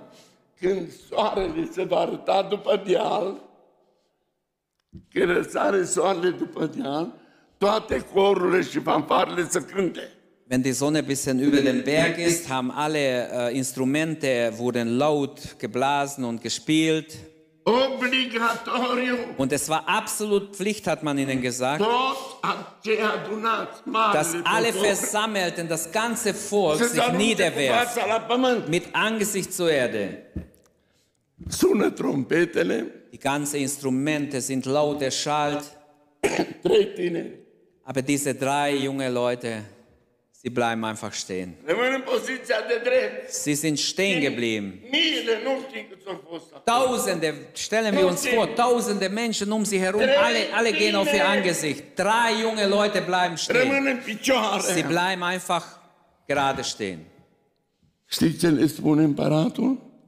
când 0.59 0.87
soarele 1.09 1.69
se 1.71 1.83
va 1.83 1.97
arăta 1.99 2.47
după 2.49 2.83
deal, 2.87 3.41
când 5.13 5.29
răsare 5.31 5.85
soarele 5.85 6.29
după 6.29 6.65
deal, 6.65 7.13
toate 7.57 8.05
corurile 8.13 8.61
și 8.61 8.79
fanfarele 8.79 9.47
să 9.49 9.61
cânte. 9.61 10.11
Wenn 10.51 10.61
die 10.63 10.73
Sonne 10.73 10.97
ein 10.97 11.05
bisschen 11.05 11.39
über 11.39 11.61
dem 11.61 11.83
Berg 11.83 12.17
ist, 12.17 12.47
haben 12.47 12.71
alle 12.71 13.29
äh, 13.29 13.55
Instrumente 13.55 14.51
wurden 14.57 14.97
laut 14.97 15.55
geblasen 15.59 16.23
und 16.23 16.41
gespielt. 16.41 17.11
Und 19.37 19.51
es 19.51 19.69
war 19.69 19.87
absolut 19.87 20.55
Pflicht, 20.55 20.87
hat 20.87 21.03
man 21.03 21.17
ihnen 21.17 21.41
gesagt, 21.41 21.85
dass 24.13 24.35
alle 24.43 24.73
Versammelten, 24.73 25.67
das 25.67 25.91
ganze 25.91 26.33
Volk 26.33 26.83
sich 26.83 27.11
niederwerft, 27.11 27.97
mit 28.67 28.95
Angesicht 28.95 29.53
zur 29.53 29.71
Erde. 29.71 30.23
Trompetele, 31.95 32.85
Die 33.11 33.19
ganzen 33.19 33.57
Instrumente 33.57 34.39
sind 34.41 34.65
laut 34.65 35.01
erschallt, 35.01 35.63
aber 37.83 38.01
diese 38.01 38.35
drei 38.35 38.75
junge 38.75 39.09
Leute, 39.09 39.63
sie 40.49 40.55
bleiben 40.55 40.83
einfach 40.83 41.13
stehen. 41.13 41.55
Sie 43.27 43.55
sind 43.55 43.79
stehen 43.79 44.21
geblieben. 44.21 44.81
Tausende, 46.65 47.33
stellen 47.53 47.95
wir 47.95 48.07
uns 48.07 48.27
vor, 48.27 48.55
tausende 48.55 49.09
Menschen 49.09 49.51
um 49.51 49.63
sie 49.65 49.79
herum, 49.79 50.01
alle, 50.01 50.53
alle 50.53 50.73
gehen 50.73 50.95
auf 50.95 51.13
ihr 51.13 51.27
Angesicht. 51.27 51.83
Drei 51.95 52.41
junge 52.41 52.65
Leute 52.67 53.01
bleiben 53.01 53.37
stehen. 53.37 54.01
Sie 54.75 54.83
bleiben 54.83 55.23
einfach 55.23 55.65
gerade 56.27 56.63
stehen. 56.63 57.05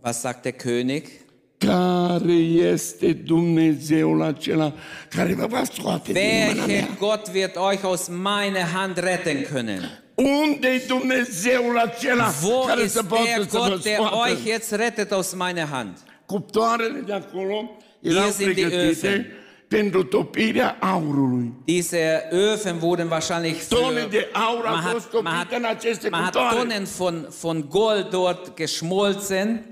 Was 0.03 0.21
sagt 0.21 0.45
der 0.45 0.53
König? 0.53 1.21
Care 1.61 2.33
este 2.73 3.13
Dumnezeul 3.13 4.21
acela 4.21 4.73
care 5.09 5.33
vă 5.33 5.45
va 5.45 5.63
scoate 5.63 6.11
din 6.11 6.21
mâna 6.23 6.65
Welcher 6.65 6.65
mea? 6.65 6.97
Gott 6.99 7.31
wird 7.31 7.55
euch 7.55 7.83
aus 7.83 8.07
meiner 8.07 8.65
Hand 8.73 8.97
retten 8.97 9.41
können? 9.53 9.81
Unde 10.23 10.81
Dumnezeul 10.87 11.77
acela 11.77 12.31
Wo 12.43 12.59
care 12.59 12.81
ist 12.83 12.93
să 12.93 13.03
poată 13.03 13.23
der 13.23 13.47
să 13.49 13.57
vă 13.57 13.67
Gott, 13.67 13.83
der 13.83 13.95
scoată? 13.95 14.29
euch 14.29 14.43
jetzt 14.45 14.71
rettet 14.71 15.11
aus 15.11 15.33
meiner 15.33 15.67
Hand? 15.71 15.97
Cuptoarele 16.25 16.99
de 17.05 17.13
acolo 17.13 17.77
erau 18.01 18.21
Hier 18.23 18.31
sind 18.33 18.53
die 18.53 18.65
pregătite 18.67 19.07
Öfen. 19.07 19.25
pentru 19.67 20.03
topirea 20.03 20.77
aurului. 20.79 21.53
Diese 21.65 22.27
Öfen 22.31 22.75
wurden 22.81 23.07
wahrscheinlich 23.09 23.61
für, 23.61 23.67
Tone 23.69 24.07
de 24.09 24.27
aur 24.33 24.65
au 24.65 24.73
man 24.75 24.81
fost 24.91 25.09
hat, 25.11 25.21
man 25.23 25.33
topite 25.33 25.55
în 25.55 25.63
hat, 25.63 25.75
aceste 25.75 26.09
man 26.09 26.21
hat 26.23 26.31
cuptoare. 26.31 26.55
Tonnen 26.55 26.83
von, 26.97 27.27
von 27.41 27.65
Gold 27.69 28.09
dort 28.09 28.55
geschmolzen. 28.55 29.65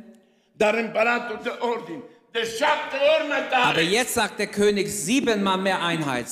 Dar 0.51 0.73
împăratul 0.73 1.39
de 1.43 1.51
ordin, 1.59 2.03
de 2.31 2.39
șapte 2.57 2.95
ori 3.17 3.27
mai 3.27 3.37
Aber 3.37 3.75
tare, 3.75 3.81
jetzt 3.83 4.11
sagt 4.11 4.35
der 4.37 4.47
König, 4.47 4.87
siebenmal 4.87 5.57
mehr 5.57 5.77
Einheit 5.89 6.27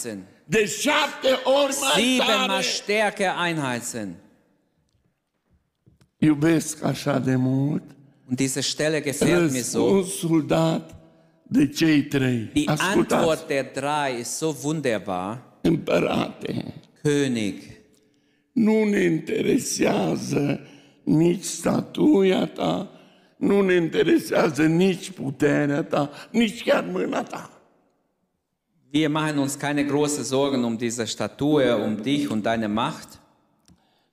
Siebenmal 1.95 2.63
stärker 2.63 3.38
Einheit 3.38 3.83
sind. 3.83 4.15
Iubesc 6.19 6.83
așa 6.83 7.19
de 7.19 7.36
mult 7.36 7.83
Und 8.29 8.39
diese 8.39 8.62
Stelle 8.62 9.01
gefällt 9.01 9.51
mir 9.51 9.63
so. 9.63 9.95
răspunsul 9.95 10.45
dat 10.45 10.95
de 11.43 11.67
cei 11.67 12.03
trei. 12.03 12.49
Die 12.53 12.67
Ascultați, 12.67 13.13
Antwort 13.13 13.47
der 13.47 13.65
drei 13.73 14.19
ist 14.19 14.38
so 14.38 14.55
wunderbar. 14.63 15.41
împărate, 15.62 16.73
König, 17.01 17.62
nu 18.51 18.83
ne 18.83 18.99
interesează 18.99 20.60
nici 21.03 21.43
statuia 21.43 22.45
ta, 22.45 22.89
nu 23.38 23.62
ne 23.62 23.73
interesează 23.73 24.65
nici 24.65 25.12
puterea 25.12 25.83
ta, 25.83 26.12
nici 26.31 26.63
chiar 26.63 26.86
mâna 26.91 27.23
ta. 27.23 27.57
Wir 28.91 29.10
machen 29.10 29.39
uns 29.39 29.58
keine 29.60 29.86
großen 29.86 30.23
Sorgen 30.23 30.63
um 30.63 30.78
diese 30.78 31.06
Statue, 31.08 31.76
um 31.78 32.02
dich 32.02 32.30
und 32.30 32.43
deine 32.45 32.67
Macht. 32.67 33.19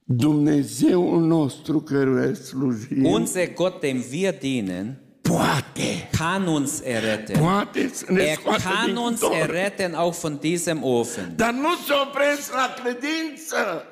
Dumnezeul 0.06 1.20
nostru 1.20 1.80
căruia 1.80 2.34
slujim 2.34 3.06
Unser 3.06 3.46
Gott, 3.54 3.82
dem 3.82 4.02
wir 4.10 4.32
dienen, 4.32 4.98
poate, 5.22 6.08
kann 6.16 6.46
uns 6.48 6.80
erretten. 6.80 7.38
poate 7.38 7.88
să 7.92 8.04
ne 8.12 8.22
Er 8.22 8.36
kann 8.36 8.96
uns 8.96 9.20
cuptor. 9.20 9.36
erretten, 9.38 9.94
auch 9.94 10.14
von 10.14 10.38
diesem 10.40 10.82
Ofen. 10.84 11.32
Dar 11.36 11.52
nu 11.52 11.68
se 11.86 11.92
opresc 12.08 12.52
la 12.52 12.74
credință. 12.82 13.84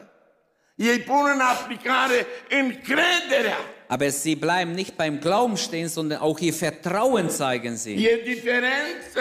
Ei 0.77 0.99
pun 0.99 1.25
în 1.35 1.41
aplicare 1.41 2.27
încrederea. 2.61 3.59
Aber 3.89 4.09
sie 4.11 4.37
bleiben 4.37 4.75
nicht 4.75 4.97
beim 4.97 5.19
Glauben 5.21 5.57
stehen, 5.57 5.89
sondern 5.89 6.21
auch 6.21 6.41
ihr 6.41 6.53
Vertrauen 6.55 7.29
zeigen 7.31 7.77
sie. 7.77 7.95
E 8.07 8.21
diferență 8.25 9.21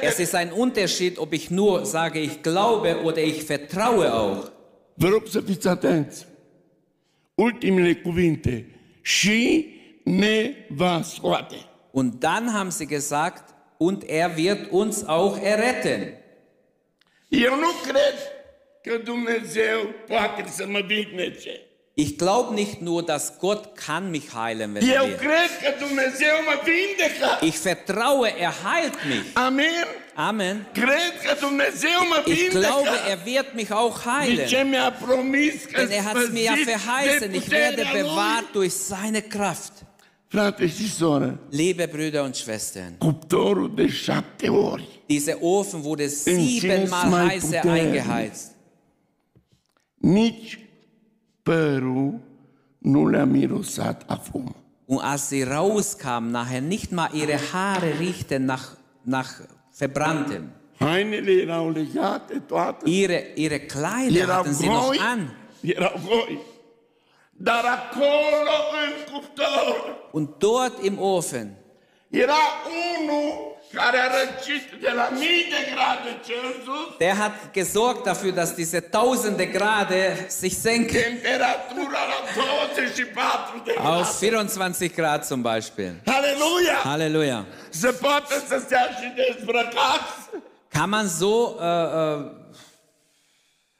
Es 0.00 0.18
ist 0.18 0.34
ein 0.34 0.52
Unterschied, 0.52 1.18
ob 1.18 1.32
ich 1.32 1.50
nur 1.50 1.86
sage, 1.86 2.18
ich 2.18 2.42
glaube 2.42 3.02
oder 3.02 3.22
ich 3.22 3.44
vertraue 3.44 4.12
auch. 4.12 4.50
Vă 4.94 5.22
să 5.28 5.40
fiți 5.40 5.68
atenți. 5.68 6.26
Ultimele 7.34 7.94
cuvinte. 7.94 8.66
Și 9.02 9.66
ne 10.04 10.54
va 10.68 11.02
scoate. 11.02 11.56
Und 11.90 12.20
dann 12.20 12.52
haben 12.52 12.70
sie 12.70 12.86
gesagt, 12.86 13.54
und 13.76 14.02
er 14.06 14.36
wird 14.36 14.70
uns 14.70 15.04
auch 15.06 15.38
erretten. 15.42 16.14
Eu 17.28 17.54
nu 17.54 17.68
cred 17.82 18.14
că 18.82 18.96
Dumnezeu 19.04 19.94
poate 20.06 20.44
să 20.48 20.66
mă 20.66 20.80
vindece. 20.86 21.65
Ich 21.98 22.18
glaube 22.18 22.52
nicht 22.54 22.82
nur, 22.82 23.02
dass 23.02 23.38
Gott 23.38 23.74
kann 23.74 24.10
mich 24.10 24.34
heilen, 24.34 24.74
wenn 24.74 24.86
er 24.86 24.96
Eu 25.02 25.06
will. 25.08 25.16
cred 25.16 25.50
că 25.62 25.84
Dumnezeu 25.86 26.34
mă 26.48 26.56
vindecă. 26.64 27.28
Ich 27.44 27.56
vertraue, 27.62 28.28
er 28.38 28.52
heilt 28.64 28.94
mich. 29.08 29.26
Amin. 29.34 29.84
Amen. 30.14 30.66
Cred 30.72 31.12
că 31.26 31.36
Dumnezeu 31.40 31.98
mă 32.08 32.22
Ich 32.32 32.48
glaube, 32.50 32.88
vindecă. 32.88 33.10
er 33.10 33.18
wird 33.26 33.54
mich 33.54 33.70
auch 33.70 34.02
De 34.02 34.10
heilen. 34.10 34.46
ce 34.46 34.62
mi-a 34.62 34.92
promis 34.92 35.54
că 35.72 35.80
Denn 35.84 35.90
er 35.98 36.02
hat 36.02 36.16
es 36.16 36.28
mir 36.30 36.42
ja 36.42 36.52
spăzit 36.52 36.64
verheißen, 36.74 37.30
de 37.30 37.36
ich 37.36 37.48
werde 37.50 37.82
puterea 37.82 37.92
Lui. 37.92 38.00
bewahrt 38.02 38.52
durch 38.52 38.74
seine 38.74 39.20
Kraft. 39.20 39.72
Frate 40.28 40.66
și 40.66 40.92
soră, 40.92 41.38
Liebe 41.50 41.86
Brüder 41.86 42.20
und 42.20 42.34
Schwestern, 42.34 42.94
cuptorul 42.98 43.72
de 43.74 43.88
șapte 43.88 44.48
ori 44.48 44.88
dieser 45.06 45.36
Ofen 45.40 45.80
wurde 45.82 46.06
siebenmal 46.08 47.30
heißer 47.30 47.64
eingeheizt. 47.64 48.46
nici 49.94 50.58
părul 51.46 52.20
nu 52.78 53.06
le-a 53.06 53.24
mirosat 53.24 53.98
a 54.06 54.16
fum. 54.16 54.54
Und 54.88 55.00
als 55.02 55.28
sie 55.28 55.42
rauskamen, 55.42 56.30
nachher 56.30 56.60
nicht 56.60 56.92
mal 56.92 57.10
ihre 57.12 57.38
Haare 57.52 57.98
riechten 57.98 58.46
nach, 58.46 58.76
nach 59.04 59.30
Verbranntem. 59.72 60.52
Ihre, 62.84 63.18
ihre 63.34 63.60
Kleider 63.60 64.26
hatten 64.36 64.54
sie 64.54 64.68
noch 64.68 64.94
an. 65.00 65.30
Und 70.12 70.28
dort 70.38 70.84
im 70.84 70.98
Ofen 70.98 71.56
era 72.12 72.38
unul 73.00 73.55
Der 77.00 77.18
hat 77.18 77.52
gesorgt 77.52 78.06
dafür, 78.06 78.32
dass 78.32 78.54
diese 78.54 78.90
tausende 78.90 79.46
Grade 79.46 80.16
sich 80.28 80.56
senken. 80.56 80.96
temperatura 80.96 81.98
la 82.06 82.26
24 82.32 83.62
de 83.64 83.76
Auf 83.78 84.02
grade. 84.02 84.18
24 84.18 84.94
Grad 84.94 85.26
zum 85.26 85.42
Beispiel. 85.42 86.00
Halleluja! 86.06 86.84
Halleluja. 86.84 87.46
Kann 90.70 90.90
man 90.90 91.08
so, 91.08 91.58
äh, 91.60 91.64
äh, 91.64 92.30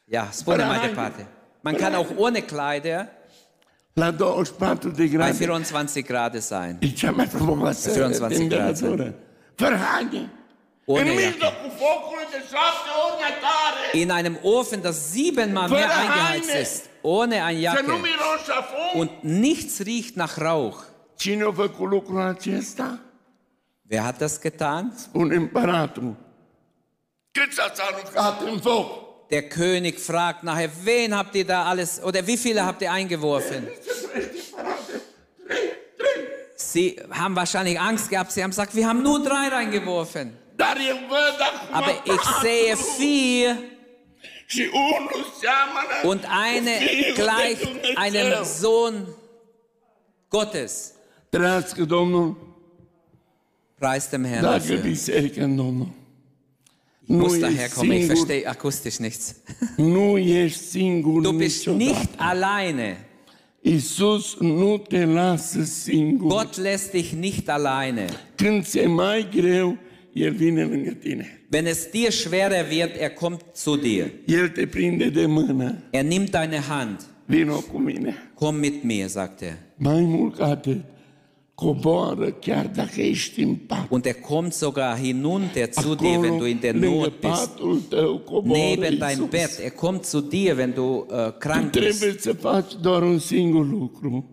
ja, 0.06 0.28
spune 0.32 0.64
mai 0.66 0.88
departe. 0.88 1.26
Man 1.62 1.76
kann 1.76 1.94
auch 1.94 2.06
ohne 2.16 2.42
Kleider 2.42 3.08
La 3.98 4.12
24 4.12 4.92
de 4.92 5.08
bei 5.08 5.16
grade 5.16 5.34
24 5.34 6.06
Grade 6.06 6.40
sein. 6.40 6.76
e 6.80 6.92
cea 6.92 7.10
mai 7.10 7.26
frumoasă 7.26 7.90
24 7.90 8.38
temperatură. 8.38 9.14
Tare. 9.56 10.28
In 13.92 14.10
einem 14.10 14.36
Ofen, 14.42 14.82
das 14.82 15.12
siebenmal 15.12 15.68
mehr 15.68 15.96
eingeheizt 15.96 16.50
ist. 16.54 16.88
Ohne 17.02 17.42
ein 17.42 17.58
Jacke. 17.58 17.84
Und 18.94 19.24
nichts 19.24 19.84
riecht 19.84 20.16
nach 20.16 20.40
Rauch. 20.40 20.84
Wer 23.84 24.04
hat 24.04 24.20
das 24.20 24.40
getan? 24.40 24.92
Der 29.30 29.48
König 29.48 29.98
fragt 29.98 30.44
nachher, 30.44 30.70
wen 30.84 31.16
habt 31.16 31.34
ihr 31.34 31.44
da 31.44 31.64
alles, 31.64 32.00
oder 32.02 32.24
wie 32.26 32.36
viele 32.36 32.64
habt 32.64 32.82
ihr 32.82 32.92
eingeworfen? 32.92 33.66
Sie 36.76 37.00
haben 37.10 37.34
wahrscheinlich 37.34 37.80
Angst 37.80 38.10
gehabt, 38.10 38.32
sie 38.32 38.42
haben 38.42 38.50
gesagt, 38.50 38.74
wir 38.76 38.86
haben 38.86 39.02
nur 39.02 39.22
drei 39.22 39.48
reingeworfen. 39.48 40.36
Acum 40.58 41.04
Aber 41.72 41.90
ich 42.04 42.20
sehe 42.42 42.76
vier 42.76 43.56
und 46.02 46.20
eine 46.30 46.78
gleicht 47.14 47.66
einem 47.96 48.44
Sohn 48.44 49.06
Gottes. 50.28 50.96
Preis 53.80 54.10
dem 54.10 54.26
Herrn 54.26 54.42
dafür. 54.42 54.84
Ich 54.84 55.10
muss 57.06 57.40
daher 57.40 57.70
kommen, 57.70 57.92
ich 57.92 58.06
verstehe 58.06 58.46
akustisch 58.46 59.00
nichts. 59.00 59.36
Du 59.78 61.38
bist 61.38 61.66
nicht 61.68 62.20
alleine. 62.20 63.05
Iisus 63.68 64.36
nu 64.40 64.78
te 64.78 65.04
lasă 65.04 65.64
singur. 65.64 66.28
Gott 66.28 66.56
lässt 66.56 66.90
dich 66.90 67.12
nicht 67.12 67.48
alleine. 67.48 68.06
Când 68.34 68.64
ți-e 68.64 68.86
mai 68.86 69.28
greu, 69.34 69.78
El 70.12 70.32
vine 70.32 70.64
lângă 70.64 70.90
tine. 70.90 71.40
Wenn 71.52 71.66
es 71.66 71.90
dir 71.90 72.10
schwerer 72.10 72.66
wird, 72.70 72.90
er 72.98 73.08
kommt 73.08 73.44
zu 73.54 73.76
dir. 73.76 74.12
El 74.26 74.48
te 74.48 74.66
prinde 74.66 75.08
de 75.08 75.26
mână. 75.26 75.82
Er 75.90 76.02
nimmt 76.02 76.30
deine 76.30 76.60
Hand. 76.68 77.06
Vino 77.24 77.54
cu 77.54 77.78
mine. 77.78 78.14
Komm 78.34 78.56
mit 78.56 78.82
mir, 78.82 79.08
sagt 79.08 79.40
er. 79.40 79.58
Mai 79.76 80.00
mult 80.00 80.36
ca 80.36 80.46
atât, 80.46 80.84
coboară 81.56 82.30
chiar 82.30 82.66
dacă 82.74 83.00
ești 83.00 83.40
în 83.40 83.54
pat. 83.54 83.86
Und 83.90 84.04
er 84.04 84.14
kommt 84.14 84.52
sogar 84.52 84.98
hinunter 84.98 85.68
zu 85.72 85.94
dir, 85.94 86.18
wenn 86.18 86.38
du 86.38 86.44
in 86.44 86.58
der 86.60 86.74
Not 86.74 87.20
bist. 87.20 87.20
patul 87.20 87.80
tău, 87.88 88.18
coboară 88.18 88.60
Neben 88.62 88.98
dein 88.98 89.10
Iisus. 89.10 89.28
Bett. 89.30 89.58
Er 89.64 89.70
kommt 89.70 90.04
zu 90.04 90.20
dir, 90.20 90.56
wenn 90.56 90.72
du 90.74 91.06
Tu 91.08 91.14
krank 91.38 91.70
bist. 91.70 91.98
trebuie 91.98 92.18
să 92.20 92.32
faci 92.32 92.72
doar 92.80 93.02
un 93.02 93.18
singur 93.18 93.66
lucru. 93.68 94.30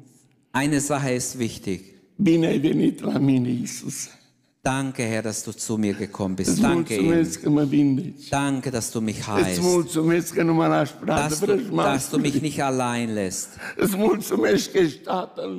Eine 0.62 0.78
Sache 0.78 1.14
ist 1.14 1.36
wichtig. 1.40 1.80
Bine 2.16 2.46
ai 2.48 2.58
venit 2.58 3.02
la 3.02 3.18
mine, 3.18 3.50
Iisus. 3.50 4.10
Danke, 4.65 5.04
Herr, 5.04 5.21
dass 5.21 5.43
du 5.43 5.52
zu 5.52 5.78
mir 5.78 5.93
gekommen 5.93 6.38
bist. 6.38 6.63
Danke. 6.63 6.95
Danke, 8.32 8.71
dass 8.71 8.91
du 8.91 9.02
mich 9.02 9.28
heilst. 9.28 9.60
Dass 11.06 11.39
du, 11.41 11.47
dass 11.76 12.10
du 12.10 12.17
mich 12.17 12.41
nicht 12.41 12.63
allein 12.63 13.13
lässt. 13.13 13.49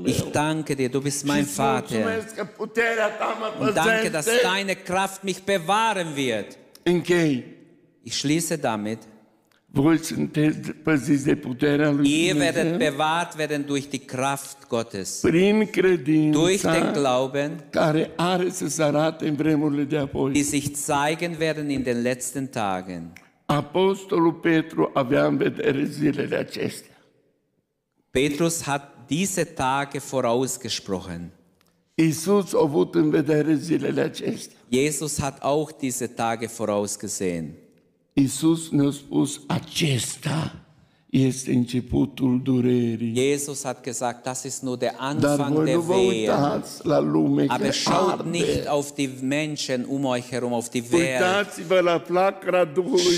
Ich 0.07 0.23
danke 0.33 0.75
dir, 0.75 0.89
du 0.89 1.03
bist 1.03 1.27
mein 1.27 1.45
Vater. 1.45 1.97
Und 3.61 3.77
danke, 3.77 4.11
dass 4.11 4.25
deine 4.43 4.75
Kraft 4.77 5.23
mich 5.23 5.43
bewahren 5.43 6.17
wird. 6.17 6.57
Ich 8.05 8.17
schließe 8.19 8.57
damit. 8.57 9.01
Ihr 12.05 12.39
werdet 12.39 12.79
bewahrt 12.79 13.37
werden 13.37 13.67
durch 13.67 13.89
die 13.89 14.07
Kraft 14.07 14.69
Gottes. 14.69 15.21
Durch 15.23 16.63
den 16.63 16.93
Glauben, 16.93 17.63
die 20.33 20.43
sich 20.43 20.77
zeigen 20.77 21.39
werden 21.41 21.71
in 21.71 21.85
den 21.85 22.03
letzten 22.03 22.53
Tagen. 22.53 23.13
Apostolul 23.47 24.41
Petru 24.41 24.91
avea 24.95 25.27
în 25.27 25.37
vedere 25.37 25.89
zilele 25.89 26.37
acestea. 26.37 26.97
Petrus 28.11 28.63
hat 28.63 29.09
diese 29.09 29.45
Tage 29.45 30.01
vorausgesprochen. 30.01 31.31
Jesus 34.71 35.21
hat 35.21 35.43
auch 35.43 35.73
diese 35.73 36.15
Tage 36.15 36.49
vorausgesehen. 36.49 37.64
Iisus 38.17 38.71
ne-a 38.71 38.91
spus, 38.91 39.41
acesta 39.47 40.65
este 41.11 41.53
începutul 41.53 42.41
durerii. 42.43 43.13
Jesus 43.15 43.65
hat 43.65 43.83
gesagt, 43.83 44.23
das 44.23 44.45
ist 44.45 44.63
nur 44.63 44.77
der 44.79 44.95
Anfang 44.99 45.65
der 45.65 45.79
Wehe. 45.89 46.31
Aber 47.49 47.73
schaut 47.73 48.27
nicht 48.27 48.59
arde. 48.59 48.71
auf 48.71 48.95
die 48.95 49.11
Menschen 49.21 49.85
um 49.85 50.05
euch 50.05 50.31
herum, 50.31 50.53
auf 50.53 50.69
die 50.69 50.93
Welt. 50.93 51.47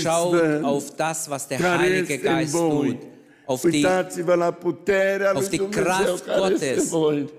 Schaut 0.01 0.63
auf 0.63 0.95
das, 0.95 1.29
was 1.29 1.47
der 1.47 1.77
Heilige 1.77 2.17
Geist 2.17 2.53
tut. 2.53 2.97
Auf 3.45 3.61
die, 3.61 3.85
auf 3.85 5.49
die 5.49 5.57
Kraft 5.57 6.25
Gottes, 6.25 6.91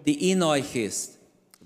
die 0.07 0.31
in 0.31 0.42
euch 0.42 0.77
ist. 0.77 1.17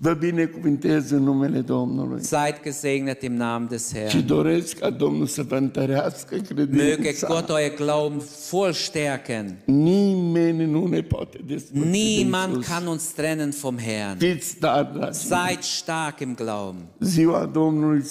Vă 0.03 0.13
binecuvintez 0.13 1.11
în 1.11 1.23
numele 1.23 1.59
Domnului. 1.59 2.23
Seid 2.23 2.59
gesegnet 2.63 3.21
im 3.23 3.33
Namen 3.33 3.67
des 3.67 3.87
Și 3.87 3.95
Herrn. 3.95 4.25
doresc 4.25 4.77
ca 4.77 4.89
Domnul 4.89 5.27
să 5.27 5.43
vă 5.43 5.55
întărească 5.55 6.35
Möge. 6.35 7.25
Gott 7.27 7.49
euer 7.49 7.73
Glauben 7.75 8.21
voll 8.49 8.71
stärken. 8.73 9.57
Nimeni 9.65 10.65
nu 10.65 10.87
ne 10.87 11.01
poate 11.01 11.39
despărți 11.45 11.89
de 11.89 11.89
Niemand 11.89 12.65
kann 12.65 12.87
uns 12.87 13.03
trennen 13.03 13.49
vom 13.61 13.77
Herrn. 13.77 14.17
Fiți 14.17 14.55
tari. 14.55 14.87
Seid 15.11 15.61
stark 15.61 16.19
im 16.19 16.33
Glauben. 16.33 16.85
Ziua 16.99 17.49
Domnului 17.53 18.03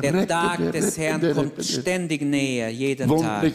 Der 0.00 0.24
Tag 0.24 0.70
des 0.70 0.96
Herrn 0.96 1.32
kommt 1.32 1.52
ständig 1.58 2.20
näher, 2.20 2.70
jeden 2.78 3.06
Tag. 3.06 3.52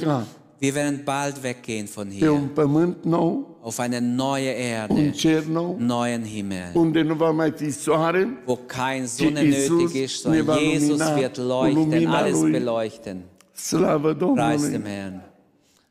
Wir 0.62 0.74
werden 0.76 1.06
bald 1.06 1.42
weggehen 1.42 1.88
von 1.88 2.10
pe 2.10 2.16
hier 2.16 2.32
un 2.34 2.50
pământ 2.54 3.06
nou, 3.06 3.46
auf 3.62 3.80
eine 3.80 4.02
neue 4.02 4.52
un 4.52 4.58
Erde, 4.58 5.12
cer 5.12 5.44
nou, 5.48 5.78
neuen 5.80 6.24
Himmel, 6.24 6.72
unde 6.74 7.02
nu 7.02 7.14
va 7.14 7.32
mai 7.32 7.52
fi 7.52 7.72
soare, 7.72 8.28
wo 8.46 8.56
kein 8.68 9.08
Sonne 9.08 9.42
nötig 9.42 9.96
ist, 9.96 10.22
sondern 10.22 10.60
Jesus 10.60 11.00
wird 11.00 11.38
leuchten, 11.38 12.08
alles 12.08 12.40
beleuchten. 12.42 13.24
slavă 13.54 14.14
Preis 14.14 14.62
dem 14.62 14.72
Domnului. 14.72 14.90
Herrn. 14.92 15.22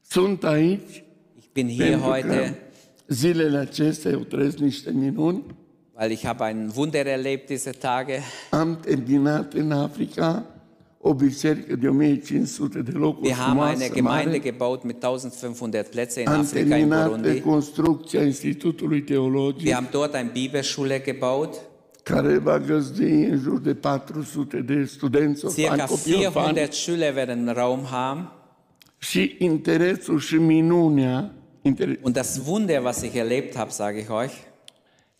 Sunt 0.09 0.45
aici 0.45 1.03
Ich 1.39 1.49
bin 1.53 1.69
hier 1.69 1.99
heute, 1.99 2.59
zilele 3.07 3.59
acestea 3.59 4.11
eu 4.11 4.19
trăiesc 4.21 4.59
niște 4.59 4.91
minuni. 4.91 5.43
weil 6.01 6.11
ich 6.11 6.25
habe 6.27 6.45
ein 6.45 6.71
Wunder 6.75 7.07
erlebt 7.07 7.47
diese 7.49 7.71
Tage. 7.71 8.21
Am 8.51 8.79
terminat 8.81 9.53
în 9.53 9.73
Africa 9.73 10.45
Wir 13.21 13.37
haben 13.37 13.61
eine 13.61 13.91
Gemeinde 13.91 14.41
gebaut 14.41 14.85
mit 14.85 14.97
1500 14.97 15.91
Plätzen 15.91 16.23
in 16.23 16.29
Afrika, 16.29 16.77
in 16.77 16.89
Burundi. 16.89 17.43
Wir 19.65 19.77
haben 19.77 19.89
dort 19.93 20.15
eine 20.15 20.31
Bibelschule 20.31 21.01
gebaut. 21.01 21.69
care 22.09 22.39
va 22.39 22.59
găzdui 22.59 23.25
în 23.25 23.39
jur 23.39 23.59
de 23.59 23.75
400 23.75 24.61
de 24.61 24.85
studenți 24.85 25.45
orfani, 25.45 25.67
Circa 25.67 25.85
copii 25.85 26.27
orfani. 26.27 26.55
400 26.55 26.71
Schüler 26.71 27.15
werden. 27.15 27.55
Și 28.99 29.37
interesul 29.39 30.19
și 30.19 30.35
minunea, 30.35 31.35
inter... 31.63 31.99
Und 32.03 32.15
das 32.15 32.41
Wunder, 32.47 32.83
was 32.83 33.03
ich 33.03 33.15
erlebt 33.15 33.57
habe, 33.57 33.71
sage 33.71 33.99
ich 33.99 34.09
euch, 34.09 34.33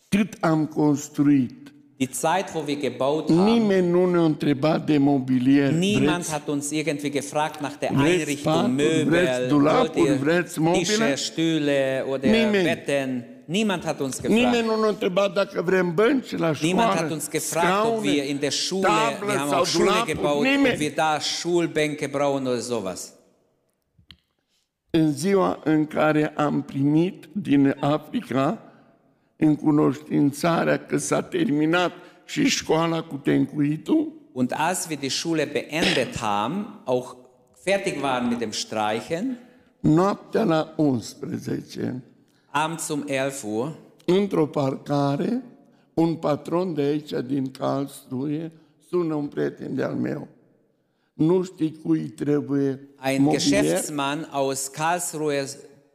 cât 0.09 0.37
am 0.41 0.67
construit, 0.67 1.58
die 1.99 2.09
Zeit, 2.11 2.55
wo 2.55 2.63
wir 2.67 2.77
gebaut 2.77 3.29
haben, 3.31 3.45
nimeni 3.45 3.91
nu 3.91 4.07
ne-a 4.11 4.25
întrebat 4.25 4.87
de 4.87 4.99
mobilier. 4.99 5.71
niemand 5.71 6.15
Vreți? 6.15 6.31
hat 6.33 6.49
uns 6.49 6.71
irgendwie 6.71 7.11
gefragt 7.11 7.61
nach 7.61 7.77
der 7.79 7.91
Einrichtung, 7.91 8.81
vreți 9.07 9.41
Möbel, 9.41 9.49
dulapuri, 9.49 10.17
vreți 10.19 10.61
mobile? 10.61 10.83
Tische, 10.83 11.15
Stühle 11.15 12.05
oder 12.11 12.31
Niemand. 12.31 12.63
Betten. 12.65 13.25
Niemand 13.45 13.85
hat 13.85 14.01
uns 14.01 14.21
Nimeni 14.21 14.45
gefragt. 14.51 14.67
nu 14.67 14.81
ne-a 14.81 14.89
întrebat 14.89 15.33
dacă 15.33 15.63
vrem 15.63 15.95
bănci 15.95 16.31
la 16.31 16.53
școală, 16.53 16.57
Niemand 16.63 16.91
hat 16.93 17.11
uns 17.11 17.29
gefragt, 17.31 17.87
ob 17.87 18.05
wir 18.05 18.25
in 18.29 18.39
der 18.39 18.51
Schule, 18.51 18.87
tablă 18.87 19.27
wir 19.33 19.39
haben 19.39 19.53
auch 19.53 19.67
Schule 19.67 19.85
dulapuri. 19.85 20.13
gebaut, 20.15 20.37
ob 20.37 20.43
Nimeni. 20.43 20.77
wir 20.79 20.93
da 20.95 21.19
Schulbänke 21.21 22.07
brauchen 22.07 22.47
oder 22.47 22.61
sowas. 22.61 23.13
În 24.91 25.13
ziua 25.13 25.61
în 25.65 25.87
care 25.87 26.33
am 26.37 26.63
primit 26.63 27.29
din 27.33 27.77
Africa 27.81 28.68
în 29.39 29.57
cunoștințarea 29.57 30.87
că 30.87 30.97
s-a 30.97 31.23
terminat 31.23 31.93
și 32.25 32.49
școala 32.49 33.03
cu 33.03 33.17
tencuitul, 33.17 34.17
Und 34.33 34.55
als 34.57 34.87
wir 34.89 34.99
die 34.99 35.09
Schule 35.09 35.45
beendet 35.45 36.17
haben, 36.17 36.67
auch 36.85 37.17
fertig 37.65 38.03
waren 38.03 38.29
mit 38.29 38.39
dem 38.39 38.53
Streichen, 38.53 39.39
noaptea 39.81 40.45
la 40.45 40.75
11, 40.77 42.03
abends 42.51 42.89
um 42.89 43.05
11 43.07 43.47
Uhr, 43.47 43.79
într-o 44.05 44.47
parcare, 44.47 45.43
un 45.95 46.15
patron 46.15 46.75
de 46.75 46.83
aici 46.83 47.13
din 47.27 47.51
Karlsruhe 47.51 48.53
sună 48.89 49.15
un 49.15 49.27
prieten 49.27 49.75
de-al 49.75 49.95
meu. 49.95 50.29
Nu 51.13 51.43
știi 51.43 51.79
cui 51.83 52.01
trebuie 52.01 52.89
ein 53.05 53.23
mobilier? 53.23 53.63
Geschäftsmann 53.63 54.29
aus 54.31 54.67
Karlsruhe 54.67 55.49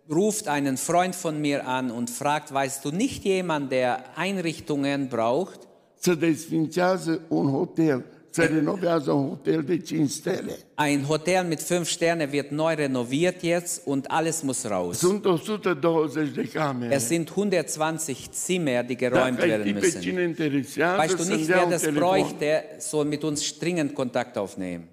ruft 0.09 0.47
einen 0.47 0.77
Freund 0.77 1.15
von 1.15 1.39
mir 1.41 1.67
an 1.67 1.91
und 1.91 2.09
fragt, 2.09 2.53
weißt 2.53 2.83
du 2.85 2.91
nicht 2.91 3.23
jemand, 3.23 3.71
der 3.71 4.03
Einrichtungen 4.17 5.07
braucht? 5.09 5.59
Să 5.99 6.15
desfințează 6.15 7.21
un 7.27 7.49
hotel, 7.49 8.03
să 8.29 8.43
renovează 8.43 9.11
un 9.11 9.27
hotel 9.27 9.61
de 9.63 9.77
5 9.77 10.09
stele. 10.09 10.57
Ein 10.87 11.03
Hotel 11.03 11.45
mit 11.45 11.61
fünf 11.61 11.87
Sternen 11.87 12.29
wird 12.31 12.49
neu 12.51 12.73
renoviert 12.75 13.41
jetzt 13.41 13.81
und 13.85 14.05
alles 14.07 14.41
muss 14.41 14.63
raus. 14.63 14.97
Sunt 14.97 15.25
120 15.25 16.29
de 16.33 16.43
camere. 16.43 16.93
Es 16.93 17.07
sind 17.07 17.29
120 17.29 18.29
Zimmer, 18.31 18.83
die 18.83 18.95
geräumt 18.95 19.37
Dacă 19.37 19.47
werden 19.47 19.73
pe 19.73 19.79
müssen. 19.79 20.01
cine 20.01 20.21
interesează, 20.21 21.01
Weißt 21.01 21.19
du 21.19 21.35
nicht, 21.35 21.47
wer 21.47 21.65
das 21.69 21.81
telefon. 21.81 21.99
bräuchte, 21.99 22.63
soll 22.79 23.05
mit 23.05 23.23
uns 23.23 23.57
dringend 23.57 23.91
Kontakt 23.93 24.35
aufnehmen. 24.37 24.87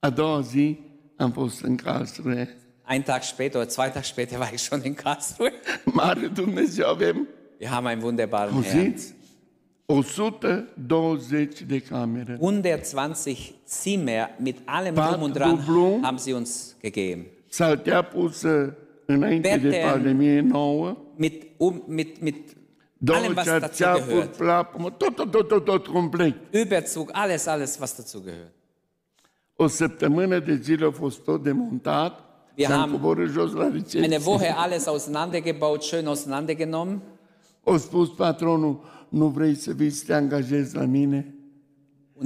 A 0.00 0.10
doua 0.10 0.40
zi 0.40 0.78
am 1.16 1.32
fost 1.32 1.62
în 1.62 1.76
Karlsruhe. 1.76 2.56
Ein 2.90 3.04
Tag 3.04 3.22
später 3.24 3.58
oder 3.60 3.68
zwei 3.68 3.88
Tage 3.90 4.06
später 4.06 4.38
war 4.40 4.50
ich 4.52 4.62
schon 4.62 4.82
in 4.82 4.94
Karlsruhe. 4.96 5.52
Mare 6.00 6.30
Dumnezeu 6.30 6.86
avem, 6.86 7.26
Wir 7.58 7.70
haben 7.70 7.86
einen 7.86 8.02
wunderbaren 8.02 8.62
Herrn. 8.62 8.78
auziți? 8.78 9.14
120 9.86 11.66
de 11.66 11.80
camere. 11.80 12.36
120 12.40 13.54
Zimmer 13.66 14.30
mit 14.38 14.56
allem 14.66 14.94
drum 14.94 15.22
und 15.22 15.34
dran 15.36 15.56
dublu. 15.56 16.00
haben 16.02 16.18
sie 16.18 16.32
uns 16.34 16.76
gegeben. 16.82 17.26
Saltea 17.48 18.02
pusă 18.02 18.76
înainte 19.06 19.58
de 19.62 19.68
Bete. 19.68 19.82
pandemie 19.92 20.40
nouă, 20.40 20.96
Mit, 21.16 21.46
um, 21.56 21.82
mit, 21.86 22.20
mit 22.20 22.56
două 22.98 23.18
allem, 23.18 23.34
was 23.36 23.46
dazu 23.46 24.04
gehört. 24.06 24.36
plapumă, 24.36 24.90
tot, 24.90 25.14
tot, 25.14 25.30
tot, 25.30 25.48
tot, 25.48 25.64
tot 25.64 25.86
complet. 25.86 26.34
Überzug, 26.52 27.08
alles, 27.12 27.46
alles, 27.46 27.78
was 27.80 27.96
dazu 27.96 28.20
gehört. 28.24 28.52
O 29.56 29.66
săptămână 29.66 30.38
de 30.38 30.54
zile 30.54 30.86
a 30.86 30.90
fost 30.90 31.18
tot 31.20 31.42
demontat 31.42 32.27
Wir 32.58 32.68
haben. 32.68 32.94
Eine 34.02 34.24
Woche 34.24 34.56
alles 34.56 34.88
auseinandergebaut, 34.88 35.84
schön 35.84 36.08
auseinandergenommen. 36.08 37.00
Und 37.64 37.82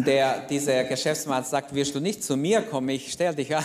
der, 0.06 0.46
dieser 0.48 0.84
Geschäftsmann 0.84 1.44
sagt, 1.44 1.74
wirst 1.74 1.94
du 1.94 2.00
nicht 2.00 2.24
zu 2.24 2.36
mir 2.36 2.62
kommen, 2.62 2.88
ich 2.88 3.12
stell 3.12 3.34
dich 3.34 3.54
an. 3.56 3.64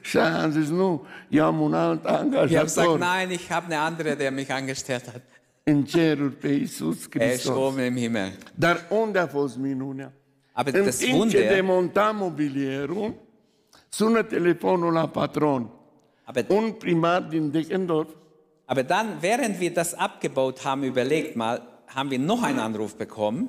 Și 0.00 0.18
am 0.18 0.52
zis, 0.52 0.68
nu, 0.68 1.04
eu 1.28 1.44
am 1.44 1.60
un 1.60 1.74
alt 1.74 2.00
Ich 2.04 2.10
habe 2.56 2.62
gesagt, 2.62 2.98
nein, 2.98 3.30
ich 3.30 3.50
habe 3.50 3.66
eine 3.66 3.76
andere, 3.76 4.14
der 4.14 4.32
mich 4.32 4.50
angestellt 4.50 5.04
hat. 5.12 5.20
în 5.64 5.84
ceruri 5.84 6.32
pe 6.34 6.48
Iisus 6.48 7.08
Er 7.12 7.32
ist 7.32 7.42
Hristos. 7.42 7.78
im 7.86 7.96
Himmel. 7.96 8.32
Dar 8.54 8.86
unde 9.04 9.18
a 9.18 9.26
fost 9.26 9.56
minunea? 9.56 10.12
Aber 10.52 10.72
das 10.72 10.96
timp 10.96 11.10
ce 11.10 11.16
Wunder, 11.16 11.54
demonta 11.54 12.10
mobilierul, 12.10 13.14
sună 13.92 14.22
telefonul 14.22 14.92
la 14.92 15.06
patron. 15.08 15.70
aber, 16.24 16.44
Un 16.48 16.72
primar 16.72 17.20
din 17.22 17.50
Deckendorf 17.50 18.08
aber 18.64 18.82
dann, 18.84 19.06
während 19.20 19.58
wir 19.60 19.70
das 19.72 19.92
abgebaut 19.94 20.64
haben, 20.64 20.82
überlegt 20.84 21.36
mal, 21.36 21.60
haben 21.86 22.10
wir 22.10 22.18
noch 22.18 22.42
einen 22.42 22.58
Anruf 22.58 22.94
bekommen. 22.96 23.48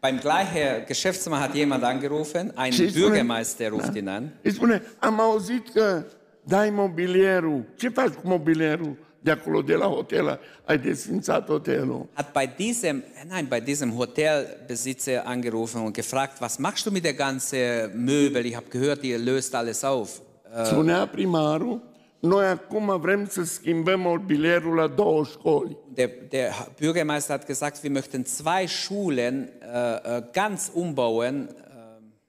Beim 0.00 0.18
gleichen 0.20 0.86
Geschäftsmann 0.86 1.40
hat 1.40 1.54
jemand 1.54 1.84
angerufen, 1.84 2.52
ein 2.56 2.72
spune- 2.72 2.92
Bürgermeister 2.92 3.70
ruft 3.70 3.94
ihn 3.94 4.08
an. 4.08 4.32
Îi 4.42 4.50
spune, 4.52 4.82
am 4.98 5.20
auzit 5.20 5.68
că 5.74 6.04
dai 6.44 6.70
mobilierul. 6.70 7.64
Ce 7.76 7.88
faci 7.88 8.14
cu 8.14 8.28
mobilierul 8.28 8.96
de 9.22 9.30
acolo, 9.30 9.62
de 9.62 9.74
la 9.74 9.86
hotel? 9.86 10.38
Ai 10.64 10.78
desfințat 10.78 11.48
hotelul. 11.48 12.06
Hat 12.12 12.32
bei 12.32 12.46
diesem, 12.56 13.02
nein, 13.28 13.46
bei 13.48 13.60
diesem 13.60 13.96
Hotelbesitzer 13.96 15.26
angerufen 15.26 15.82
und 15.82 15.94
gefragt, 15.94 16.40
was 16.40 16.58
machst 16.58 16.86
du 16.86 16.90
mit 16.90 17.04
der 17.04 17.14
ganzen 17.14 18.04
Möbel? 18.04 18.46
Ich 18.46 18.54
habe 18.54 18.68
gehört, 18.68 19.04
ihr 19.04 19.18
löst 19.18 19.54
alles 19.54 19.84
auf. 19.84 20.20
Spunea 20.64 21.06
primarul, 21.06 21.82
noi 22.20 22.46
acum 22.46 23.00
vrem 23.00 23.26
să 23.28 23.44
schimbăm 23.44 24.00
mobilierul 24.00 24.74
la 24.74 24.86
două 24.86 25.24
școli. 25.24 25.76
Der, 25.94 26.10
der 26.28 26.52
Bürgermeister 26.80 27.36
hat 27.36 27.46
gesagt, 27.46 27.82
wir 27.82 27.90
möchten 27.90 28.24
zwei 28.24 28.66
Schulen 28.66 29.48
äh, 29.60 30.16
äh, 30.16 30.22
ganz 30.32 30.70
umbauen, 30.74 31.48
äh, 31.48 31.52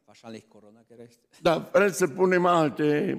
wahrscheinlich 0.05 0.47
Corona-gerecht. 0.47 1.19
Dar 1.41 1.69
vrem 1.71 1.91
să 1.91 2.07
punem 2.07 2.45
alte, 2.45 3.17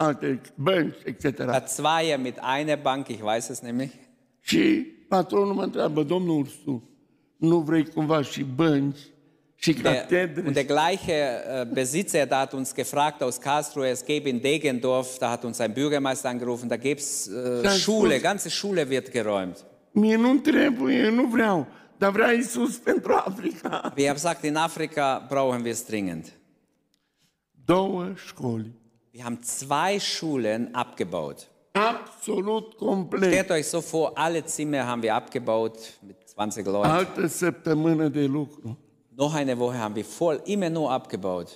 alte 0.00 0.40
bănci, 0.54 0.96
etc. 1.04 1.44
Hat 1.46 1.68
zwei 1.70 2.16
mit 2.16 2.38
einer 2.58 2.78
Bank, 2.82 3.08
ich 3.08 3.20
weiß 3.22 3.48
es 3.50 3.60
nämlich. 3.60 3.92
Și 4.40 4.86
patronul 5.08 5.54
mă 5.54 5.62
întreabă, 5.62 6.02
domnul 6.02 6.38
Ursu, 6.38 6.88
nu 7.36 7.58
vrei 7.58 7.86
cumva 7.86 8.22
și 8.22 8.42
bănci 8.42 8.98
și 9.54 9.72
catedre? 9.72 10.42
und 10.46 10.54
der 10.54 10.64
gleiche 10.66 11.12
äh, 11.14 11.66
Besitzer, 11.72 12.26
der 12.26 12.36
hat 12.36 12.52
uns 12.52 12.74
gefragt 12.74 13.20
aus 13.22 13.36
Karlsruhe, 13.36 13.88
es 13.88 14.04
gäbe 14.04 14.28
in 14.28 14.40
Degendorf, 14.40 15.18
da 15.18 15.28
hat 15.28 15.44
uns 15.44 15.58
ein 15.58 15.72
Bürgermeister 15.72 16.28
angerufen, 16.28 16.68
da 16.68 16.76
gäbe 16.76 17.00
es 17.00 17.26
äh, 17.28 17.68
Schule, 17.78 18.14
muss- 18.14 18.22
ganze 18.22 18.48
Schule 18.50 18.88
wird 18.88 19.10
geräumt. 19.10 19.64
Mie 19.92 20.16
nu 20.16 20.38
trebuie, 20.38 20.96
eu 21.04 21.12
nu 21.14 21.26
vreau, 21.26 21.66
dar 21.98 22.10
vrea 22.10 22.32
Iisus 22.32 22.76
pentru 22.76 23.12
Africa. 23.12 23.92
Wir 23.94 24.06
haben 24.06 24.14
gesagt, 24.14 24.44
in 24.44 24.56
Afrika 24.56 25.26
brauchen 25.28 25.62
wir 25.62 25.70
es 25.72 25.84
dringend. 25.86 26.32
Două 27.64 28.12
școli, 28.26 28.72
Wir 29.12 29.24
haben 29.24 29.42
zwei 29.42 29.98
Schulen 29.98 30.74
abgebaut. 30.74 31.48
absolut 31.74 32.76
complet. 32.76 33.24
Stellt 33.32 33.50
euch 33.50 33.66
so 33.66 33.80
vor, 33.80 34.12
alle 34.16 34.44
Zimmer 34.44 34.86
haben 34.86 35.02
wir 35.02 35.14
abgebaut 35.14 35.76
mit 36.02 36.16
20 36.36 36.66
Leuten. 36.66 36.90
Altă 36.90 37.26
săptămână 37.26 38.08
de 38.08 38.24
lucru. 38.26 38.78
Noch 39.16 39.34
eine 39.34 39.54
Woche 39.54 39.76
haben 39.76 39.94
wir 39.94 40.04
voll 40.18 40.40
immer 40.44 40.70
nur 40.70 40.90
abgebaut. 40.90 41.48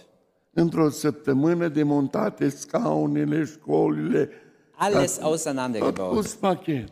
Într-o 0.53 0.89
săptămână 0.91 1.69
demontate 1.69 2.49
scaunele, 2.49 3.45
școlile, 3.45 4.31
Alles 4.77 5.19
auseinandergebaut. 5.21 6.27
pachet. 6.29 6.89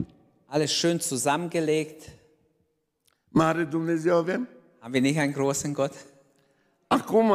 Alles 0.46 0.70
schön 0.72 0.98
zusammengelegt. 0.98 2.02
Mare 3.28 3.64
Dumnezeu 3.64 4.16
avem? 4.16 4.48
Haben 4.80 4.92
wir 4.94 5.00
nicht 5.00 5.18
einen 5.18 5.32
großen 5.32 5.72
Gott? 5.74 5.92
Acum 6.88 7.30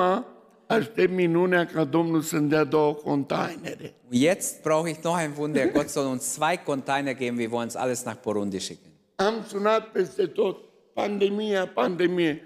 aștept 0.67 1.11
minunea 1.11 1.65
ca 1.65 1.83
Domnul 1.83 2.21
să-mi 2.21 2.49
dea 2.49 2.63
două 2.63 2.93
containere. 2.93 3.93
Jetzt 4.09 4.61
brauche 4.61 4.89
ich 4.89 4.99
noch 5.03 5.17
ein 5.19 5.31
Wunder. 5.37 5.71
Gott 5.73 5.89
soll 5.89 6.05
uns 6.05 6.33
zwei 6.33 6.57
Container 6.65 7.13
geben. 7.13 7.37
Wir 7.37 7.49
wollen 7.49 7.63
uns 7.63 7.75
alles 7.75 8.03
nach 8.03 8.15
Burundi 8.21 8.59
schicken. 8.59 8.91
Am 9.15 9.33
sunat 9.47 9.91
peste 9.91 10.25
tot, 10.27 10.57
pandemia, 10.93 11.65
pandemie. 11.67 12.41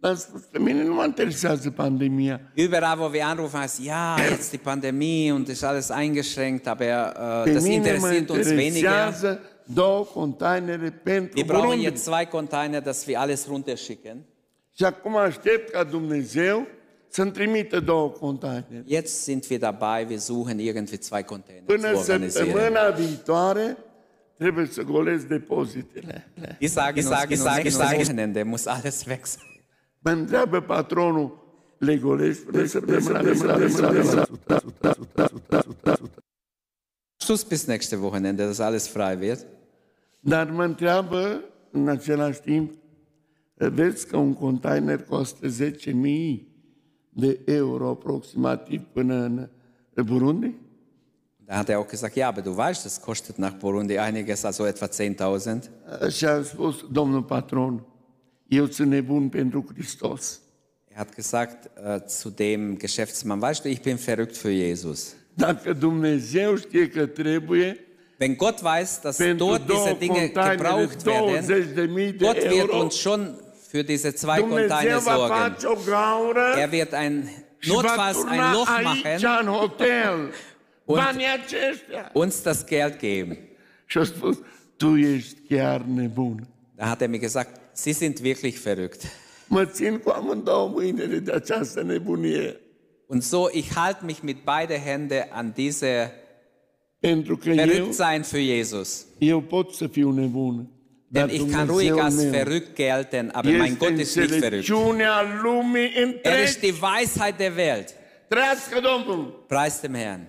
Dar 0.00 0.14
spus, 0.16 0.40
pe 0.40 0.58
mine 0.58 0.82
nu 0.84 0.94
mă 0.94 1.04
interesează 1.04 1.70
pandemia. 1.70 2.40
Überall, 2.54 2.98
wo 2.98 3.10
wir 3.12 3.22
anrufen, 3.24 3.60
heißt 3.60 3.80
ja, 3.84 4.16
jetzt 4.30 4.50
die 4.50 4.58
Pandemie 4.62 5.32
und 5.32 5.48
ist 5.48 5.62
alles 5.64 5.90
eingeschränkt, 5.90 6.66
aber 6.66 6.84
äh, 7.46 7.52
das 7.52 7.64
interessiert 7.64 8.30
uns 8.30 8.48
weniger. 8.48 9.38
două 9.64 10.04
containere 10.04 10.90
pentru 10.90 11.34
Wir 11.34 11.44
brauchen 11.44 11.64
Burundi. 11.64 11.84
jetzt 11.84 12.04
zwei 12.04 12.26
Container, 12.26 12.80
dass 12.80 13.06
wir 13.06 13.18
alles 13.18 13.46
runterschicken. 13.48 14.24
Și 14.76 14.84
acum 14.84 15.16
aștept 15.16 15.70
ca 15.70 15.84
Dumnezeu 15.84 16.66
să-mi 17.08 17.30
trimită 17.30 17.80
două 17.80 18.08
containere. 18.10 18.84
Jetzt 18.86 19.22
sind 19.22 19.44
wir 19.50 19.58
dabei, 19.58 20.06
wir 20.08 20.18
suchen 20.18 20.58
irgendwie 20.58 20.96
zwei 20.96 21.22
Container 21.22 21.62
Până 21.64 21.92
zu 21.92 21.98
organisieren. 21.98 22.50
săptămâna 22.50 22.90
viitoare 22.90 23.76
trebuie 24.38 24.66
să 24.66 24.82
golesc 24.82 25.26
depozitele. 25.26 26.32
Ich 26.58 26.72
sage, 26.72 26.98
ich 27.00 27.08
sage, 27.08 27.32
ich 27.34 27.42
sage, 27.42 27.66
ich 27.68 27.76
sage, 27.76 27.96
Wochenende 27.96 28.42
muss 28.42 28.66
alles 28.66 29.04
weg 29.06 29.24
sein. 29.24 29.44
Mă 29.98 30.10
întreabă 30.10 30.60
patronul, 30.60 31.46
le 31.78 31.96
golești 31.96 32.42
până 32.42 32.64
săptămâna 32.64 33.20
viitoare? 33.20 33.68
Schluss 37.16 37.42
bis 37.42 37.66
nächste 37.66 37.96
Wochenende, 37.96 38.44
dass 38.44 38.58
alles 38.58 38.88
frei 38.88 39.16
wird. 39.20 39.46
Dar 40.20 40.50
mă 40.50 40.64
întreabă 40.64 41.44
în 41.70 41.88
același 41.88 42.40
timp, 42.40 42.72
vezi 43.54 44.06
că 44.06 44.16
un 44.16 44.34
container 44.34 45.02
costă 45.02 45.46
10.000 45.48 45.92
de 47.18 47.40
euro 47.44 47.88
aproximativ 47.88 48.82
până 48.92 49.14
în 49.94 50.04
Burundi? 50.04 50.54
Da 51.46 51.54
hat 51.54 51.68
er 51.68 51.76
auch 51.76 51.88
gesagt, 51.88 52.14
ja, 52.16 52.26
aber 52.26 52.42
du 52.42 52.56
weißt, 52.56 52.82
das 52.82 52.98
kostet 52.98 53.36
nach 53.36 53.54
Burundi 53.58 53.96
einiges, 53.96 54.42
also 54.42 54.66
etwa 54.66 54.88
10.000. 54.88 56.10
Și 56.10 56.24
am 56.24 56.44
spus, 56.44 56.84
domnul 56.90 57.22
patron, 57.22 57.86
eu 58.48 58.66
sunt 58.66 58.88
nebun 58.88 59.28
pentru 59.28 59.64
Hristos. 59.74 60.40
Er 60.88 60.96
hat 60.96 61.14
gesagt 61.14 61.70
äh, 61.76 62.06
zu 62.06 62.30
dem 62.30 62.76
Geschäftsmann, 62.78 63.40
weißt 63.40 63.64
du, 63.64 63.68
ich 63.68 63.80
bin 63.80 63.96
verrückt 63.96 64.36
für 64.36 64.50
Jesus. 64.50 65.14
Dacă 65.34 65.72
Dumnezeu 65.72 66.56
știe 66.56 66.88
că 66.88 67.06
trebuie, 67.06 67.76
Wenn 68.20 68.36
Gott 68.36 68.60
weiß, 68.62 69.00
dass 69.00 69.18
dort 69.36 69.66
diese 69.66 69.96
Dinge 69.98 70.28
gebraucht 70.28 71.04
werden, 71.04 71.44
20.000 71.44 71.74
de 71.74 72.12
Gott 72.18 72.50
wird 72.50 72.72
uns 72.72 72.96
schon 72.96 73.38
für 73.68 73.84
diese 73.84 74.14
zwei 74.14 74.40
Container 74.40 75.00
sorgen. 75.00 75.56
Er 76.56 76.72
wird 76.72 76.94
ein 76.94 77.28
notfalls 77.66 78.24
ein 78.24 78.52
Loch 78.52 78.82
machen, 78.82 79.20
aceștia. 81.26 82.10
uns 82.14 82.42
das 82.42 82.64
Geld 82.66 82.98
geben. 82.98 83.36
Da 86.76 86.88
hat 86.90 87.02
er 87.02 87.08
mir 87.08 87.18
gesagt, 87.18 87.60
Sie 87.74 87.92
sind 87.92 88.22
wirklich 88.22 88.58
verrückt. 88.58 89.06
Und 93.08 93.24
so, 93.24 93.50
ich 93.50 93.76
halte 93.76 94.04
mich 94.04 94.22
mit 94.22 94.44
beide 94.44 94.74
Hände 94.74 95.32
an 95.32 95.54
diese 95.54 96.10
Verrücktsein 97.00 98.24
für 98.24 98.38
Jesus. 98.38 99.06
eu 99.18 99.40
pot 99.40 99.74
să 99.74 99.86
fiu 99.86 100.10
nebun. 100.10 100.77
Denn 101.10 101.30
ich 101.30 101.50
kann 101.50 101.70
ruhig 101.70 101.92
als 101.94 102.22
verrückt 102.24 102.76
gelten, 102.76 103.30
aber 103.30 103.50
mein 103.50 103.78
Gott 103.78 103.92
ist 103.92 104.16
nicht 104.16 104.34
verrückt. 104.34 104.68
Er 106.22 106.44
ist 106.44 106.62
die. 106.62 106.80
Weisheit 106.80 107.40
der 107.40 107.56
Welt. 107.56 107.94
Preis 109.48 109.80
dem 109.80 109.94
Herrn. 109.94 110.26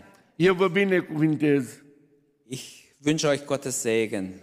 Ich 2.48 2.94
wünsche 3.02 3.28
euch 3.28 3.46
Gottes 3.46 3.84
Segen. 3.84 4.40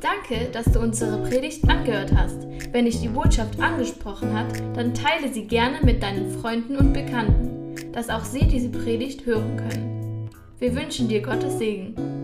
Danke, 0.00 0.48
dass 0.52 0.66
du 0.66 0.78
unsere 0.80 1.18
Predigt 1.28 1.68
angehört 1.68 2.12
hast. 2.14 2.46
Wenn 2.72 2.84
dich 2.84 3.00
die 3.00 3.08
Botschaft 3.08 3.58
angesprochen 3.60 4.32
hat, 4.32 4.60
dann 4.76 4.94
teile 4.94 5.32
sie 5.32 5.46
gerne 5.46 5.80
mit 5.82 6.02
deinen 6.02 6.30
Freunden 6.40 6.76
und 6.76 6.92
Bekannten, 6.92 7.92
dass 7.92 8.08
auch 8.08 8.24
sie 8.24 8.46
diese 8.46 8.68
Predigt 8.68 9.26
hören 9.26 9.56
können. 9.56 10.30
Wir 10.58 10.74
wünschen 10.76 11.08
dir 11.08 11.20
Gottes 11.20 11.58
Segen. 11.58 12.21